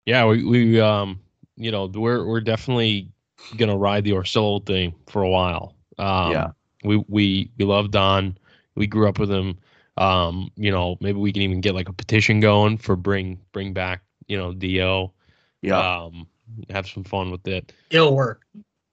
[0.05, 1.21] Yeah, we, we um
[1.55, 3.09] you know, we're we're definitely
[3.55, 5.75] gonna ride the Orsillo thing for a while.
[5.97, 6.47] Um Yeah.
[6.83, 8.37] We we we love Don.
[8.75, 9.57] We grew up with him.
[9.97, 13.73] Um, you know, maybe we can even get like a petition going for bring bring
[13.73, 15.13] back, you know, Dio.
[15.61, 15.79] Yeah.
[15.79, 16.27] Um
[16.69, 17.73] have some fun with it.
[17.89, 18.43] It'll work.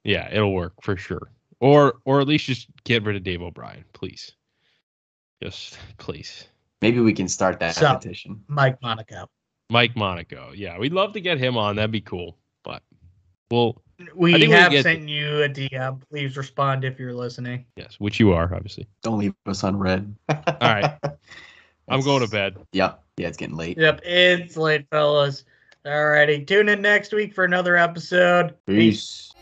[0.03, 1.29] Yeah, it'll work for sure.
[1.59, 4.31] Or or at least just get rid of Dave O'Brien, please.
[5.41, 6.47] Just please.
[6.81, 8.43] Maybe we can start that So- petition.
[8.47, 9.29] Mike Monaco.
[9.71, 10.51] Mike Monaco.
[10.53, 11.75] Yeah, we'd love to get him on.
[11.77, 12.37] That'd be cool.
[12.63, 12.83] But
[13.49, 13.81] we'll
[14.13, 16.01] We I think we have get- sent you a DM.
[16.09, 17.65] Please respond if you're listening.
[17.75, 18.87] yes, which you are, obviously.
[19.01, 20.13] Don't leave us unread.
[20.29, 20.97] All right.
[21.87, 22.57] I'm going to bed.
[22.73, 23.01] Yep.
[23.17, 23.77] Yeah, it's getting late.
[23.77, 25.45] Yep, it's late, fellas.
[25.85, 28.55] Alrighty, tune in next week for another episode.
[28.67, 29.31] Peace.